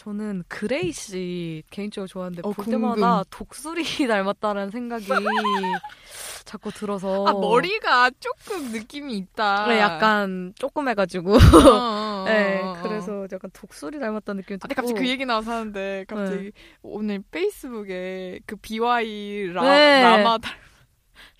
저는 0.00 0.44
그레이 0.48 0.92
씨 0.92 1.62
개인적으로 1.68 2.08
좋아하는데 2.08 2.40
어, 2.40 2.52
볼 2.52 2.64
궁금. 2.64 2.70
때마다 2.72 3.22
독수리 3.28 3.84
닮았다라는 4.08 4.70
생각이 4.70 5.04
자꾸 6.46 6.72
들어서 6.72 7.26
아 7.26 7.32
머리가 7.32 8.10
조금 8.18 8.72
느낌이 8.72 9.14
있다. 9.18 9.66
그래, 9.66 9.78
약간 9.78 10.54
조그매가지고 10.56 11.34
어, 11.34 11.36
어, 11.36 12.22
어, 12.22 12.24
네 12.24 12.62
어, 12.62 12.70
어. 12.70 12.82
그래서 12.82 13.26
약간 13.30 13.50
독수리 13.52 14.00
닮았다는 14.00 14.40
느낌이 14.40 14.58
아, 14.62 14.66
들고 14.66 14.68
근데 14.68 14.74
갑자기 14.74 14.98
그 15.00 15.06
얘기 15.06 15.26
나와서 15.26 15.52
하는데 15.52 16.06
갑자기 16.08 16.44
네. 16.44 16.50
오늘 16.80 17.22
페이스북에 17.30 18.40
그 18.46 18.56
BewhY 18.56 19.52
라, 19.52 19.62
네. 19.64 20.02
라마 20.02 20.38
닮 20.38 20.54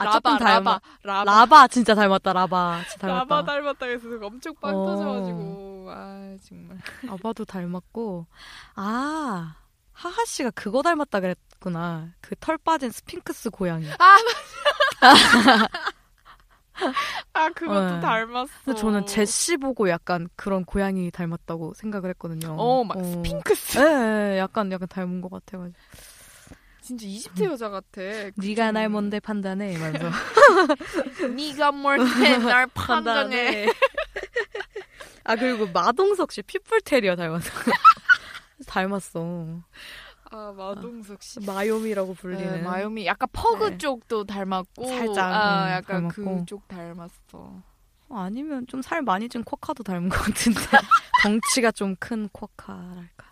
아, 0.01 0.05
라바. 0.05 0.39
라바 0.39 0.81
라바. 1.03 1.25
라바 1.25 1.69
진짜 1.69 1.95
닮았다 1.95 2.33
라바. 2.33 2.83
진짜 2.89 3.07
닮았다. 3.07 3.19
라바 3.37 3.45
닮았다 3.45 3.87
해서 3.87 4.09
엄청 4.23 4.55
빵 4.61 4.75
어. 4.77 4.87
터져가지고. 4.87 5.89
아 5.93 6.37
정말. 6.47 6.79
아바도 7.09 7.45
닮았고. 7.45 8.27
아 8.77 9.57
하하 9.93 10.25
씨가 10.25 10.51
그거 10.53 10.83
닮았다 10.83 11.21
그랬구나. 11.21 12.09
그 12.21 12.35
털 12.41 12.57
빠진 12.59 12.91
스핑크스 12.91 13.51
고양이. 13.51 13.87
아 17.35 17.51
그것도 17.55 17.95
네. 17.97 18.01
닮았어. 18.01 18.51
근데 18.65 18.81
저는 18.81 19.07
제시 19.07 19.57
보고 19.59 19.89
약간 19.91 20.29
그런 20.37 20.65
고양이 20.65 21.11
닮았다고 21.11 21.75
생각을 21.75 22.09
했거든요. 22.11 22.55
어막 22.59 23.05
스핑크스. 23.05 23.79
네, 23.79 24.39
약간 24.39 24.73
약간 24.73 24.89
닮은 24.89 25.21
것 25.21 25.31
같아가지고 25.31 25.79
진짜 26.99 27.07
20대 27.07 27.45
여자 27.45 27.69
같아. 27.69 28.01
네가 28.35 28.73
날 28.73 28.89
뭔데 28.89 29.21
판단해 29.21 29.75
이러면서 29.75 30.11
네가 31.37 31.71
뭔데 31.73 32.39
날 32.39 32.67
판단해. 32.75 33.67
아 35.25 35.37
그리고 35.37 35.67
마동석 35.69 36.33
씨 36.33 36.43
피플 36.43 36.81
테리어 36.81 37.15
닮았어 37.15 37.51
닮았어 38.67 39.47
아 40.33 40.53
마동석 40.57 41.23
씨. 41.23 41.39
마요미라고 41.41 42.15
네, 42.15 42.21
불리는 42.21 42.65
마요미 42.65 43.07
약간 43.07 43.29
퍼그 43.33 43.65
네. 43.71 43.79
쪽도 43.79 44.25
닮았고 44.25 44.85
살짝, 44.87 45.33
아 45.33 45.67
음, 45.67 45.71
약간. 45.73 46.09
그쪽 46.09 46.67
닮았어. 46.69 47.13
어, 48.09 48.19
아니면 48.19 48.67
좀 48.67 48.83
살 48.83 49.03
많이 49.03 49.29
찐 49.29 49.45
쿼카도 49.45 49.85
닮은 49.85 50.09
것 50.09 50.19
같은데 50.19 50.61
덩치가 51.23 51.71
좀 51.71 51.95
큰 52.01 52.29
쿼카랄까 52.33 53.30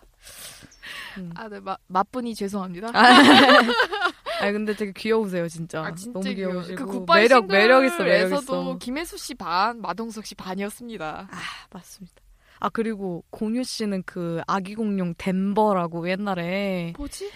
음. 1.17 1.31
아네 1.35 1.59
맛분이 1.87 2.35
죄송합니다. 2.35 2.89
아 2.93 4.51
근데 4.51 4.75
되게 4.75 4.91
귀여우세요 4.95 5.47
진짜. 5.47 5.83
아, 5.83 5.93
진짜 5.93 6.19
너무. 6.19 6.33
귀여우시고 6.35 6.85
그 6.85 6.99
굿바이 6.99 7.21
매력 7.23 7.47
매력 7.47 7.85
있어 7.85 8.03
매력 8.03 8.41
있어. 8.41 8.77
김혜수 8.77 9.17
씨 9.17 9.35
반, 9.35 9.81
마동석 9.81 10.25
씨 10.25 10.35
반이었습니다. 10.35 11.27
아 11.29 11.37
맞습니다. 11.71 12.15
아 12.59 12.69
그리고 12.69 13.23
공유 13.29 13.63
씨는 13.63 14.03
그 14.05 14.41
아기 14.47 14.75
공룡 14.75 15.13
덴버라고 15.17 16.09
옛날에 16.09 16.93
뭐지? 16.97 17.31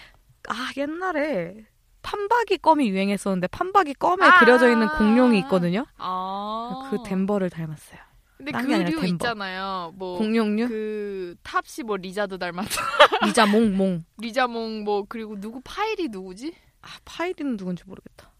아 0.48 0.70
옛날에 0.76 1.54
판박이 2.02 2.58
껌이 2.58 2.88
유행했었는데 2.90 3.46
판박이 3.48 3.94
껌에 3.94 4.26
아. 4.26 4.38
그려져 4.38 4.70
있는 4.70 4.88
공룡이 4.88 5.38
있거든요. 5.40 5.86
아. 5.96 6.88
그 6.90 6.98
덴버를 7.08 7.48
닮았어요. 7.50 7.98
근데 8.36 8.52
그류. 8.52 9.06
있잖아요. 9.06 9.92
뭐 9.96 10.18
공룡류? 10.18 10.68
그 10.68 11.36
탑 11.42 11.62
씨 11.62 11.82
뭐 11.82 11.96
리자드 11.96 12.38
닮았다. 12.38 12.68
리자 13.26 13.46
몽 13.46 13.76
몽. 13.76 14.04
리자몽 14.18 14.84
뭐 14.84 15.04
그리고 15.08 15.40
누구 15.40 15.60
파이리 15.62 16.08
누구지? 16.08 16.54
아 16.82 16.88
파이리는 17.04 17.56
누군지 17.56 17.84
모르겠다. 17.86 18.32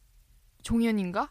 종현인가? 0.62 1.30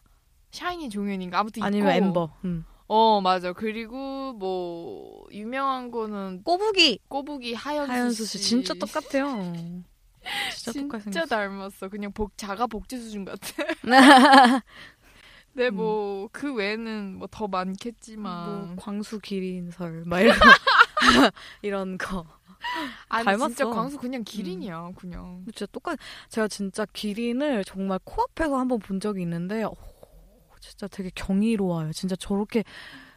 샤이니 0.51 0.89
종현인가? 0.89 1.39
아무튼 1.39 1.63
아니면 1.63 1.95
있고. 1.95 2.05
엠버. 2.07 2.37
음. 2.45 2.65
어 2.87 3.21
맞아. 3.21 3.53
그리고 3.53 4.33
뭐 4.33 5.25
유명한 5.31 5.91
거는 5.91 6.43
꼬부기. 6.43 6.99
꼬부기 7.07 7.53
하연수, 7.53 7.91
하연수 7.91 8.25
씨 8.25 8.37
진짜 8.39 8.73
똑같아요. 8.75 9.53
진짜 10.53 10.71
진짜 10.71 10.81
똑같이 10.81 11.03
생겼어. 11.05 11.25
닮았어. 11.25 11.89
그냥 11.89 12.11
복 12.13 12.37
자가 12.37 12.67
복지 12.67 12.97
수준 12.97 13.25
같아. 13.25 13.63
근데 15.53 15.67
음. 15.69 15.75
뭐그 15.75 16.53
외에는 16.55 17.17
뭐 17.17 17.27
더 17.29 17.47
많겠지만 17.47 18.65
뭐 18.67 18.75
광수 18.77 19.19
기린설 19.19 20.03
막 20.05 20.19
이런 20.21 20.35
이런 21.61 21.97
거. 21.97 22.25
아니 23.09 23.25
닮았어. 23.25 23.47
진짜 23.49 23.69
광수 23.69 23.97
그냥 23.97 24.23
기린이야 24.23 24.91
그냥. 24.95 25.43
진짜 25.45 25.65
똑같. 25.71 25.97
제가 26.29 26.47
진짜 26.47 26.85
기린을 26.93 27.63
정말 27.65 27.99
코앞에서 28.03 28.57
한번 28.57 28.79
본 28.79 28.99
적이 29.01 29.23
있는데, 29.23 29.63
오, 29.65 29.75
진짜 30.61 30.87
되게 30.87 31.11
경이로워요. 31.13 31.91
진짜 31.91 32.15
저렇게 32.15 32.63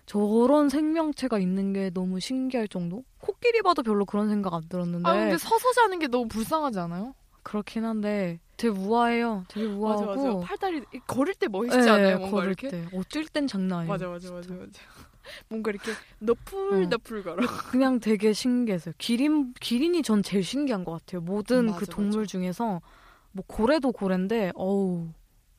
저런 0.05 0.69
생명체가 0.69 1.39
있는 1.39 1.73
게 1.73 1.91
너무 1.91 2.19
신기할 2.21 2.67
정도. 2.69 3.05
코끼리 3.19 3.63
봐도 3.63 3.83
별로 3.83 4.05
그런 4.05 4.29
생각 4.29 4.53
안 4.55 4.69
들었는데. 4.69 5.09
아 5.09 5.15
근데 5.15 5.39
서서 5.39 5.73
자는 5.73 5.99
게 6.01 6.09
너무 6.09 6.27
불쌍하지 6.29 6.79
않아요? 6.81 7.15
그렇긴 7.47 7.85
한데 7.85 8.41
되게 8.57 8.77
우아해요. 8.77 9.45
되게 9.47 9.67
맞아 9.69 10.05
우아하고. 10.05 10.41
맞아. 10.41 10.47
팔다리 10.49 10.85
걸을 11.07 11.33
때 11.35 11.47
멋있지 11.47 11.79
네, 11.79 11.91
않아요? 11.91 12.19
뭔가 12.19 12.39
걸을 12.39 12.49
이렇게. 12.49 12.69
때 12.71 12.87
어쩔 12.93 13.25
땐 13.27 13.47
장난 13.47 13.81
아니에요. 13.81 13.93
맞아 13.93 14.09
맞아 14.09 14.33
맞아 14.33 14.53
맞아. 14.53 14.83
뭔가 15.49 15.71
이렇게 15.71 15.93
너풀 16.19 16.89
너풀 16.89 17.23
걸어. 17.23 17.47
그냥 17.71 18.01
되게 18.01 18.33
신기했어요. 18.33 18.95
기린 18.99 19.55
기린이 19.61 20.03
전 20.03 20.25
제일 20.25 20.43
신기한 20.43 20.85
것 20.85 20.91
같아요. 20.93 21.21
모든 21.21 21.67
맞아, 21.67 21.79
그 21.79 21.87
동물 21.87 22.27
중에서 22.27 22.83
뭐 23.31 23.45
고래도 23.47 23.93
고래인데 23.93 24.51
어우 24.57 25.07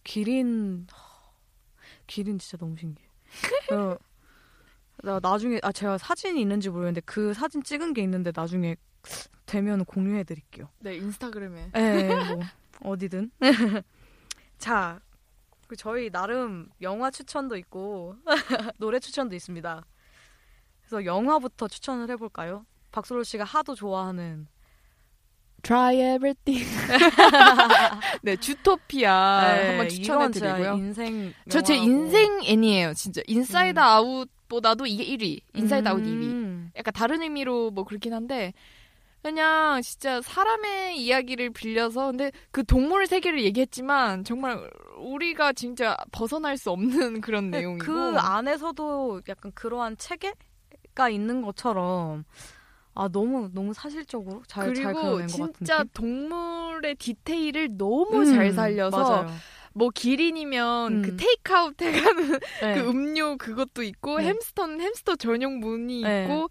기린 0.03 0.87
하, 0.91 1.31
기린 2.05 2.37
진짜 2.37 2.57
너무 2.57 2.75
신기해. 2.77 3.07
어, 3.71 3.97
나 5.03 5.21
나중에 5.21 5.61
아 5.63 5.71
제가 5.71 5.97
사진이 5.97 6.41
있는지 6.41 6.69
모르겠는데 6.69 7.01
그 7.05 7.33
사진 7.33 7.63
찍은 7.63 7.93
게 7.93 8.01
있는데 8.01 8.33
나중에 8.35 8.75
되면 9.45 9.85
공유해 9.85 10.23
드릴게요. 10.23 10.69
네 10.79 10.95
인스타그램에. 10.97 11.71
예, 11.75 12.09
뭐 12.81 12.91
어디든. 12.93 13.31
자, 14.57 14.99
그 15.67 15.75
저희 15.75 16.09
나름 16.09 16.69
영화 16.81 17.09
추천도 17.11 17.55
있고 17.57 18.15
노래 18.77 18.99
추천도 18.99 19.35
있습니다. 19.35 19.85
그래서 20.81 21.05
영화부터 21.05 21.67
추천을 21.67 22.09
해볼까요? 22.11 22.65
박솔로 22.91 23.23
씨가 23.23 23.43
하도 23.43 23.75
좋아하는 23.75 24.47
Try 25.63 25.95
everything. 26.15 26.65
네 28.21 28.35
주토피아 28.37 29.41
네, 29.55 29.67
한번 29.69 29.85
이건 29.87 29.89
추천해 29.89 30.31
드리고요. 30.31 30.57
제가 30.63 30.73
인생 30.75 31.33
저제 31.49 31.75
영화고. 31.75 31.91
인생 31.91 32.39
애니예요, 32.45 32.93
진짜. 32.93 33.21
Inside 33.27 33.79
음. 33.79 33.83
Out보다도 33.83 34.85
이게 34.85 35.03
1위. 35.03 35.41
Inside 35.55 35.87
Out 35.87 35.97
2위. 36.01 36.23
음. 36.23 36.71
약간 36.77 36.93
다른 36.93 37.21
의미로 37.21 37.71
뭐 37.71 37.83
그렇긴 37.83 38.13
한데 38.13 38.53
그냥 39.27 39.81
진짜 39.81 40.21
사람의 40.21 40.97
이야기를 41.01 41.49
빌려서 41.49 42.11
근데 42.11 42.31
그 42.51 42.63
동물 42.63 43.07
세계를 43.07 43.43
얘기했지만 43.43 44.23
정말 44.23 44.57
우리가 44.97 45.51
진짜 45.51 45.97
벗어날 46.13 46.55
수 46.55 46.71
없는 46.71 47.19
그런 47.19 47.51
내용이고 47.51 47.83
그 47.83 48.17
안에서도 48.17 49.23
약간 49.27 49.51
그러한 49.53 49.97
체계가 49.97 51.09
있는 51.11 51.41
것처럼 51.41 52.23
아 52.95 53.09
너무 53.09 53.49
너무 53.53 53.73
사실적으로 53.73 54.43
잘 54.47 54.73
잘 54.73 54.93
그려낸 54.93 55.27
것 55.27 55.37
같은 55.37 55.53
진짜? 55.53 55.83
동물의 55.93 56.95
디테일을 56.95 57.77
너무 57.77 58.21
음, 58.21 58.33
잘 58.33 58.53
살려서 58.53 58.97
맞아요. 58.97 59.27
뭐 59.73 59.89
기린이면 59.93 60.93
음. 60.93 61.01
그 61.01 61.17
테이크아웃 61.17 61.81
해가는 61.81 62.39
네. 62.63 62.73
그 62.75 62.89
음료 62.89 63.35
그것도 63.35 63.83
있고 63.83 64.19
네. 64.19 64.27
햄스터는 64.27 64.79
햄스터 64.79 65.17
전용 65.17 65.59
문이 65.59 66.03
네. 66.03 66.23
있고 66.23 66.49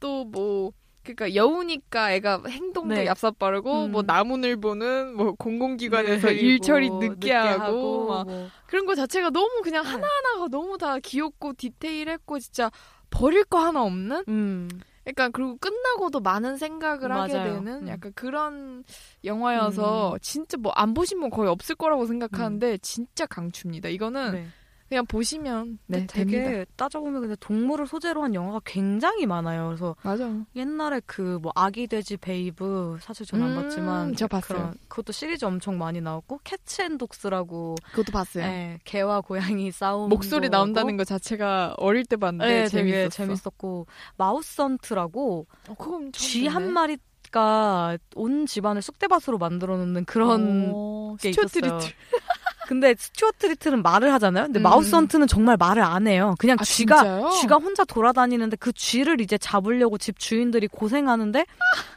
또뭐 0.00 0.72
그러니까 1.04 1.34
여우니까 1.34 2.12
애가 2.14 2.42
행동도 2.48 2.94
네. 2.94 3.04
얍삽 3.04 3.38
빠르고 3.38 3.84
음. 3.84 3.92
뭐 3.92 4.02
나무늘보는 4.02 5.14
뭐 5.16 5.32
공공기관에서 5.32 6.28
네, 6.28 6.34
일 6.34 6.60
처리 6.60 6.88
뭐 6.88 6.98
늦게, 7.00 7.32
하고, 7.32 8.08
막 8.08 8.26
뭐. 8.26 8.48
그런 8.66 8.86
거 8.86 8.94
자체가 8.94 9.30
너무 9.30 9.60
그냥 9.62 9.84
네. 9.84 9.90
하나하나가 9.90 10.48
너무 10.50 10.78
다 10.78 10.98
귀엽고 10.98 11.52
디테일했고 11.54 12.38
진짜 12.38 12.70
버릴 13.10 13.44
거 13.44 13.58
하나 13.58 13.82
없는 13.82 14.24
음. 14.28 14.68
약간 15.06 15.30
그리고 15.32 15.58
끝나고도 15.58 16.20
많은 16.20 16.56
생각을 16.56 17.12
하게 17.12 17.34
맞아요. 17.34 17.54
되는 17.56 17.82
음. 17.82 17.88
약간 17.88 18.12
그런 18.14 18.82
영화여서 19.22 20.18
진짜 20.22 20.56
뭐 20.56 20.72
안 20.74 20.94
보신 20.94 21.20
분 21.20 21.28
거의 21.28 21.50
없을 21.50 21.74
거라고 21.74 22.06
생각하는데 22.06 22.78
진짜 22.78 23.26
강추입니다. 23.26 23.90
이거는 23.90 24.32
네. 24.32 24.46
그냥 24.94 25.06
보시면 25.06 25.78
네, 25.86 26.06
되게 26.06 26.42
됩니다. 26.44 26.70
따져보면 26.76 27.20
근데 27.22 27.36
동물을 27.40 27.86
소재로 27.88 28.22
한 28.22 28.32
영화가 28.32 28.60
굉장히 28.64 29.26
많아요. 29.26 29.66
그래서 29.66 29.96
맞아. 30.02 30.30
옛날에 30.54 31.00
그 31.04 31.40
뭐 31.42 31.50
아기 31.56 31.88
돼지 31.88 32.16
베이브 32.16 32.98
사실 33.00 33.26
저는 33.26 33.44
음, 33.46 33.58
안 33.58 33.62
봤지만 33.64 34.14
저 34.14 34.28
봤어요. 34.28 34.58
그런- 34.58 34.74
그것도 34.88 35.12
시리즈 35.12 35.44
엄청 35.44 35.76
많이 35.78 36.00
나왔고 36.00 36.38
Cats & 36.44 37.00
Dogs라고 37.00 37.74
그것도 37.90 38.12
봤어요. 38.12 38.44
예, 38.44 38.78
개와 38.84 39.20
고양이 39.20 39.70
싸움 39.72 40.08
목소리 40.10 40.48
나온다는 40.48 40.96
것 40.96 41.06
자체가 41.08 41.74
어릴 41.78 42.04
때 42.04 42.16
봤는데 42.16 42.46
네, 42.46 42.68
재밌었어. 42.68 43.08
재밌었고 43.08 43.86
Mouse 44.16 44.66
Hunt라고 44.66 45.46
어, 45.68 45.74
그건 45.74 46.12
쥐 46.12 46.42
한 46.42 46.72
마리가 46.72 47.98
온 48.14 48.46
집안을 48.46 48.80
쑥대밭으로 48.80 49.38
만들어 49.38 49.76
놓는 49.76 50.04
그런 50.04 50.72
어, 50.76 51.16
게 51.20 51.30
있었어요. 51.30 51.78
근데 52.66 52.94
스튜어트 52.96 53.46
리틀은 53.46 53.82
말을 53.82 54.12
하잖아요. 54.14 54.44
근데 54.44 54.60
음. 54.60 54.62
Mouse 54.62 54.94
Hunt는 54.94 55.26
정말 55.26 55.56
말을 55.56 55.82
안 55.82 56.06
해요. 56.06 56.34
그냥 56.38 56.56
아, 56.60 56.64
쥐가 56.64 56.96
진짜요? 56.96 57.30
쥐가 57.40 57.56
혼자 57.56 57.84
돌아다니는데 57.84 58.56
그 58.56 58.72
쥐를 58.72 59.20
이제 59.20 59.38
잡으려고 59.38 59.98
집 59.98 60.18
주인들이 60.18 60.68
고생하는데 60.68 61.46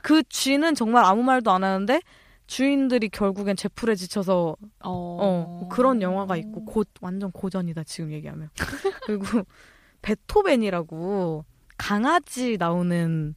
그 0.02 0.24
쥐는 0.24 0.76
정말 0.76 1.06
아무 1.06 1.24
말도 1.24 1.52
안 1.52 1.64
하는데 1.64 2.02
주인들이 2.48 3.10
결국엔 3.10 3.56
제풀에 3.56 3.96
지쳐서 3.96 4.56
어, 4.84 4.90
어 4.90 5.70
그런 5.70 6.02
영화가 6.02 6.38
있고 6.38 6.64
고, 6.66 6.84
완전 7.02 7.32
고전이다 7.32 7.84
지금 7.84 8.12
얘기하면 8.12 8.50
그리고 9.06 9.44
베토벤이라고 10.02 11.44
강아지 11.78 12.58
나오는 12.58 13.36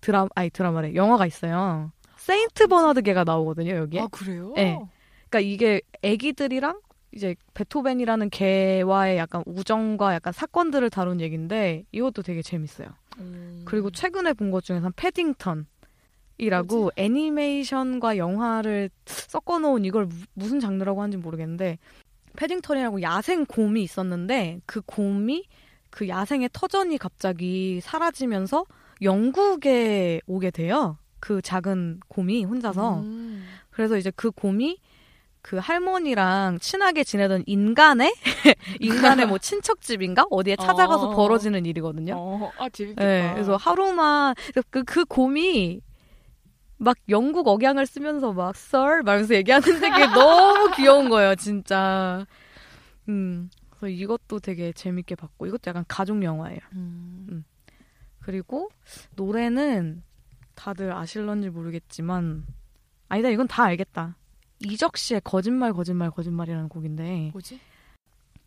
드라 0.00 0.26
아니 0.34 0.50
드라마래 0.50 0.94
영화가 0.94 1.26
있어요. 1.26 1.92
세인트 2.16 2.68
버나드 2.68 3.02
개가 3.02 3.24
나오거든요 3.24 3.76
여기에. 3.76 4.00
아 4.00 4.06
그래요? 4.08 4.52
네. 4.56 4.78
그러니까 5.32 5.40
이게 5.40 5.80
애기들이랑 6.02 6.78
이제 7.12 7.34
베토벤이라는 7.54 8.28
개와의 8.28 9.16
약간 9.16 9.42
우정과 9.46 10.12
약간 10.14 10.32
사건들을 10.32 10.90
다룬 10.90 11.20
얘기인데 11.22 11.84
이것도 11.90 12.20
되게 12.22 12.42
재밌어요. 12.42 12.88
음. 13.18 13.62
그리고 13.64 13.90
최근에 13.90 14.34
본 14.34 14.50
것 14.50 14.62
중에서 14.62 14.90
패딩턴 14.94 15.66
이라고 16.36 16.90
애니메이션과 16.96 18.18
영화를 18.18 18.90
섞어 19.06 19.58
놓은 19.58 19.84
이걸 19.86 20.04
무- 20.06 20.14
무슨 20.34 20.60
장르라고 20.60 21.00
하는지 21.00 21.16
모르겠는데 21.16 21.78
패딩턴이라고 22.36 23.00
야생 23.02 23.46
곰이 23.46 23.82
있었는데 23.82 24.60
그 24.66 24.82
곰이 24.84 25.44
그 25.90 26.08
야생의 26.08 26.50
터전이 26.52 26.98
갑자기 26.98 27.80
사라지면서 27.82 28.64
영국에 29.00 30.20
오게 30.26 30.50
돼요. 30.50 30.98
그 31.20 31.40
작은 31.40 32.00
곰이 32.08 32.44
혼자서. 32.44 33.00
음. 33.00 33.44
그래서 33.70 33.96
이제 33.96 34.10
그 34.16 34.30
곰이 34.30 34.78
그 35.42 35.56
할머니랑 35.56 36.58
친하게 36.60 37.02
지내던 37.04 37.42
인간의 37.46 38.14
인간의 38.80 39.26
뭐 39.26 39.38
친척집인가 39.38 40.24
어디에 40.30 40.56
찾아가서 40.56 41.08
어. 41.08 41.10
벌어지는 41.14 41.66
일이거든요. 41.66 42.14
어, 42.16 42.52
아 42.58 42.68
재밌겠다. 42.68 43.04
네, 43.06 43.30
그래서 43.34 43.56
하루만 43.56 44.34
그, 44.70 44.84
그 44.84 45.04
곰이 45.04 45.80
막 46.78 46.96
영국 47.08 47.48
억양을 47.48 47.86
쓰면서 47.86 48.32
막 48.32 48.56
썰 48.56 49.02
말면서 49.02 49.34
얘기하는데 49.34 49.90
그게 49.90 50.06
너무 50.14 50.70
귀여운 50.76 51.08
거예요, 51.08 51.34
진짜. 51.34 52.24
음, 53.08 53.50
그래서 53.70 53.88
이것도 53.88 54.38
되게 54.40 54.72
재밌게 54.72 55.16
봤고 55.16 55.46
이것도 55.46 55.62
약간 55.66 55.84
가족 55.88 56.22
영화예요. 56.22 56.60
음. 56.74 57.44
그리고 58.20 58.68
노래는 59.16 60.02
다들 60.54 60.92
아실런지 60.92 61.50
모르겠지만 61.50 62.46
아니다 63.08 63.28
이건 63.30 63.48
다 63.48 63.64
알겠다. 63.64 64.16
이적 64.64 64.96
씨의 64.96 65.20
거짓말 65.24 65.72
거짓말 65.72 66.10
거짓말이라는 66.10 66.68
곡인데 66.68 67.30
뭐지? 67.32 67.60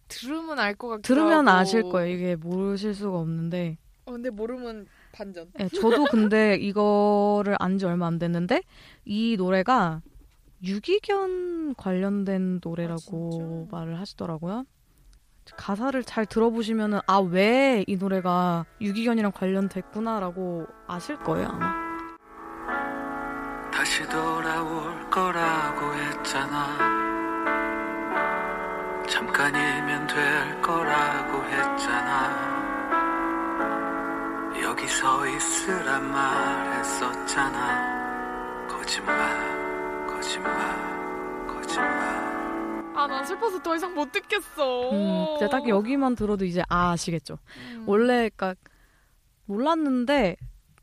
들으면 0.08 0.60
알 0.60 0.76
것 0.76 0.88
같기도 0.90 1.08
들으면. 1.08 1.48
아실 1.48 1.84
거예요. 1.84 2.14
이게 2.16 2.36
모르실 2.36 2.94
수가 2.94 3.18
없는데 3.20 3.78
어, 4.06 4.12
근데 4.12 4.30
모르면 4.30 4.86
반전. 5.12 5.50
예, 5.60 5.68
저도 5.70 6.06
근데 6.06 6.56
이거를 6.56 7.56
안 7.60 7.78
지 7.80 7.86
얼마 7.86 8.06
안 8.08 8.20
됐는데 8.20 8.62
이 9.06 9.36
노래가 9.38 10.02
유기견 10.64 11.76
관련된 11.76 12.58
아, 12.58 12.60
노래라고 12.64 13.68
말을 13.72 14.00
하시더라고요. 14.00 14.66
가사를 15.58 16.04
잘 16.04 16.26
들어보시면은 16.26 17.00
아 17.08 17.20
왜 17.22 17.84
이 17.88 17.98
노래가 17.98 18.66
유기견이랑 18.82 19.32
관련됐구나라고 19.32 20.66
아실 20.88 21.18
거예요 21.20 21.48
아마. 21.50 21.74
다시 23.72 24.04
돌아올 24.08 25.10
거라고 25.10 25.94
했잖아. 26.36 26.78
잠깐이면 29.08 30.08
될 30.08 30.62
거라고 30.62 31.44
했잖아. 31.46 32.56
여기 34.62 34.86
서 34.88 35.26
있으란 35.28 36.12
말 36.12 36.80
했었잖아. 36.80 38.68
거짓말, 38.68 40.08
거짓말, 40.08 41.48
거짓말. 41.48 41.94
아, 42.96 43.08
난 43.08 43.24
슬퍼서 43.24 43.62
더 43.62 43.76
이상 43.76 43.94
못 43.94 44.12
듣겠어. 44.12 44.92
음, 44.92 45.38
근데 45.40 45.50
딱 45.50 45.68
여기만 45.70 46.16
들어도 46.16 46.44
이제 46.44 46.62
아 46.68 46.92
아시겠죠. 46.92 47.38
음. 47.58 47.84
원래 47.88 48.30
그니까 48.30 48.56
몰랐는데 49.46 50.36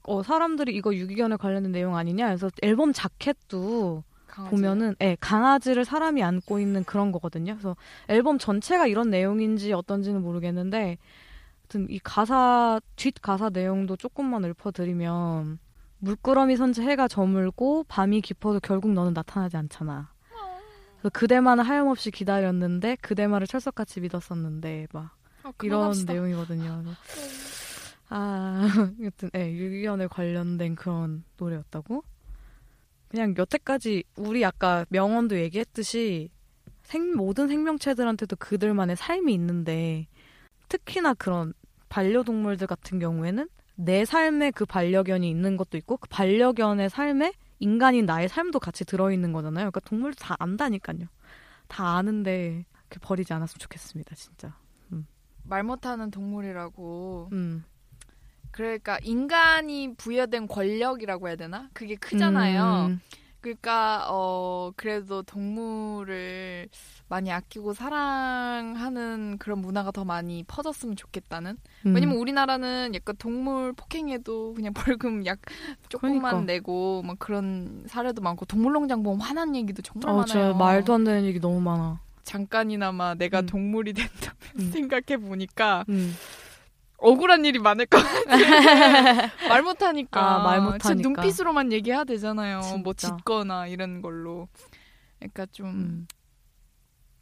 어, 0.04 0.22
사람들이 0.22 0.74
이거 0.74 0.94
유기견에 0.94 1.36
관련된 1.36 1.72
내용 1.72 1.96
아니냐 1.96 2.28
해서 2.28 2.48
앨범 2.62 2.92
자켓도 2.92 4.04
강아지. 4.32 4.50
보면은 4.50 4.96
예, 5.02 5.16
강아지를 5.20 5.84
사람이 5.84 6.22
안고 6.22 6.58
있는 6.58 6.84
그런 6.84 7.12
거거든요. 7.12 7.52
그래서 7.52 7.76
앨범 8.08 8.38
전체가 8.38 8.86
이런 8.86 9.10
내용인지 9.10 9.72
어떤지는 9.74 10.22
모르겠는데 10.22 10.96
하여튼 11.62 11.86
이 11.90 11.98
가사 11.98 12.80
뒷 12.96 13.14
가사 13.20 13.50
내용도 13.50 13.96
조금만 13.96 14.44
읊어드리면 14.44 15.58
물끄러미 15.98 16.56
선지 16.56 16.80
해가 16.82 17.08
저물고 17.08 17.84
밤이 17.88 18.22
깊어도 18.22 18.60
결국 18.60 18.92
너는 18.92 19.12
나타나지 19.12 19.56
않잖아. 19.58 20.10
그래서 20.94 21.10
그대만을 21.12 21.64
하염없이 21.64 22.10
기다렸는데 22.10 22.96
그대만을 23.02 23.46
철석같이 23.46 24.00
믿었었는데 24.00 24.86
막 24.92 25.10
아, 25.42 25.52
이런 25.62 25.78
그만합시다. 25.78 26.12
내용이거든요. 26.14 26.82
그래서 26.84 26.96
아, 28.08 28.62
여튼 29.02 29.30
예, 29.34 29.52
유기견에 29.52 30.06
관련된 30.06 30.74
그런 30.74 31.24
노래였다고? 31.36 32.02
그냥 33.12 33.35
여태까지 33.37 34.05
우리 34.16 34.42
아까 34.42 34.87
명언도 34.88 35.38
얘기했듯이 35.38 36.31
생, 36.83 37.14
모든 37.14 37.46
생명체들한테도 37.46 38.37
그들만의 38.37 38.96
삶이 38.96 39.35
있는데 39.35 40.09
특히나 40.70 41.12
그런 41.12 41.53
반려동물들 41.90 42.66
같은 42.66 42.98
경우에는 42.98 43.51
내 43.75 44.07
삶에 44.07 44.51
그 44.51 44.64
반려견이 44.64 45.29
있는 45.29 45.59
것도 45.59 45.77
있고 45.77 45.98
그 45.98 46.09
반려견의 46.09 46.88
삶에 46.88 47.35
인간인 47.59 48.07
나의 48.07 48.31
삶도 48.31 48.59
같이 48.59 48.87
들어있는 48.87 49.33
거잖아요. 49.33 49.70
그러니까 49.70 49.81
동물도 49.81 50.16
다 50.18 50.35
안다니까요. 50.38 51.07
다 51.68 51.96
아는데 51.98 52.64
이렇게 52.88 52.98
버리지 53.03 53.35
않았으면 53.35 53.59
좋겠습니다, 53.59 54.14
진짜. 54.14 54.57
말 55.44 55.62
못하는 55.62 56.11
동물이라고. 56.11 57.29
음. 57.33 57.64
그러니까 58.52 58.98
인간이 59.02 59.94
부여된 59.96 60.46
권력이라고 60.46 61.28
해야 61.28 61.36
되나? 61.36 61.68
그게 61.72 61.96
크잖아요. 61.96 62.86
음. 62.90 63.00
그러니까 63.40 64.06
어 64.08 64.70
그래도 64.76 65.22
동물을 65.24 66.68
많이 67.08 67.32
아끼고 67.32 67.74
사랑하는 67.74 69.36
그런 69.38 69.58
문화가 69.58 69.90
더 69.90 70.04
많이 70.04 70.44
퍼졌으면 70.46 70.94
좋겠다는. 70.94 71.56
음. 71.86 71.94
왜냐면 71.94 72.18
우리나라는 72.18 72.94
약간 72.94 73.16
동물 73.18 73.72
폭행해도 73.72 74.54
그냥 74.54 74.72
벌금 74.96 75.26
약 75.26 75.40
조금만 75.88 76.20
그러니까. 76.20 76.40
내고 76.52 77.02
막 77.02 77.18
그런 77.18 77.82
사례도 77.88 78.22
많고 78.22 78.44
동물농장 78.44 79.02
보면 79.02 79.20
화난 79.20 79.56
얘기도 79.56 79.82
정말 79.82 80.10
어, 80.10 80.16
많아요. 80.18 80.52
저 80.52 80.54
말도 80.56 80.94
안 80.94 81.02
되는 81.04 81.24
얘기 81.24 81.40
너무 81.40 81.60
많아. 81.60 82.00
잠깐이나마 82.22 83.14
내가 83.14 83.40
음. 83.40 83.46
동물이 83.46 83.92
된다면 83.94 84.36
음. 84.60 84.70
생각해 84.72 85.16
보니까 85.20 85.84
음. 85.88 86.14
억울한 87.02 87.44
일이 87.44 87.58
많을 87.58 87.86
것 87.86 87.98
같아. 87.98 88.36
말 89.48 89.62
못하니까. 89.62 90.20
아, 90.20 90.38
말 90.42 90.60
못하니까. 90.60 90.94
눈빛으로만 90.94 91.72
얘기해야 91.72 92.04
되잖아요. 92.04 92.60
뭐 92.82 92.94
진짜. 92.94 93.16
짖거나 93.16 93.66
이런 93.66 94.00
걸로. 94.02 94.48
그러니까 95.18 95.46
좀 95.46 95.66
음. 95.66 96.06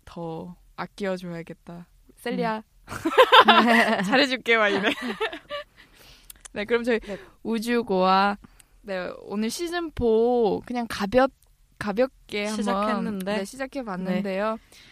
더 0.04 0.54
아껴줘야겠다. 0.76 1.86
셀리야 2.16 2.58
음. 2.58 2.64
잘해줄게 4.04 4.54
와 4.56 4.68
이래. 4.68 4.90
네 6.52 6.64
그럼 6.64 6.84
저희 6.84 7.00
네. 7.00 7.18
우주고와 7.42 8.36
네 8.82 9.10
오늘 9.22 9.48
시즌 9.50 9.90
4 9.94 10.66
그냥 10.66 10.86
가볍 10.88 11.30
가볍게 11.78 12.44
한번 12.46 12.56
시작했는데. 12.56 13.36
네, 13.38 13.44
시작해 13.44 13.82
봤는데요. 13.82 14.58
네, 14.58 14.89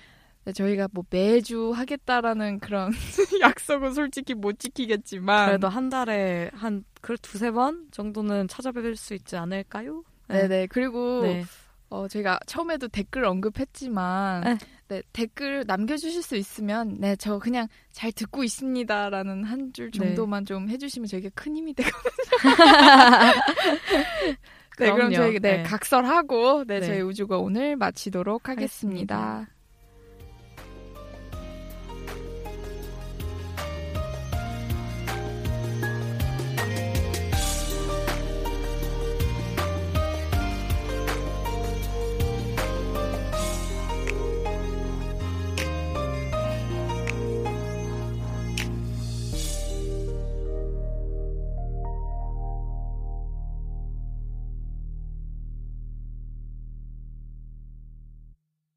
저희가 0.52 0.88
뭐 0.92 1.04
매주 1.10 1.72
하겠다라는 1.72 2.60
그런 2.60 2.90
약속은 3.40 3.92
솔직히 3.92 4.34
못 4.34 4.58
지키겠지만 4.58 5.46
그래도 5.48 5.68
한 5.68 5.88
달에 5.88 6.50
한 6.54 6.84
그 7.00 7.16
두세 7.16 7.52
번 7.52 7.86
정도는 7.92 8.48
찾아뵐 8.48 8.96
수 8.96 9.14
있지 9.14 9.36
않을까요? 9.36 10.02
네 10.28 10.48
네 10.48 10.66
그리고 10.66 11.22
네. 11.22 11.44
어, 11.90 12.06
저희가 12.08 12.38
처음에도 12.46 12.88
댓글 12.88 13.24
언급했지만 13.24 14.42
네. 14.42 14.58
네, 14.88 15.02
댓글 15.12 15.64
남겨주실 15.66 16.22
수 16.22 16.36
있으면 16.36 16.96
네 16.98 17.14
저 17.16 17.38
그냥 17.38 17.68
잘 17.92 18.10
듣고 18.12 18.42
있습니다라는 18.44 19.44
한줄 19.44 19.90
네. 19.92 19.98
정도만 19.98 20.44
좀 20.44 20.68
해주시면 20.68 21.06
저희가 21.06 21.30
큰 21.34 21.56
힘이 21.56 21.72
되거든요. 21.74 22.42
네, 24.78 24.92
그럼. 24.92 25.12
저희 25.12 25.40
네, 25.40 25.58
네. 25.58 25.62
각설하고 25.64 26.64
네, 26.64 26.80
네. 26.80 26.86
저희 26.86 27.00
우주가 27.00 27.38
오늘 27.38 27.76
마치도록 27.76 28.48
하겠습니다. 28.48 29.16
하겠습니다. 29.16 29.57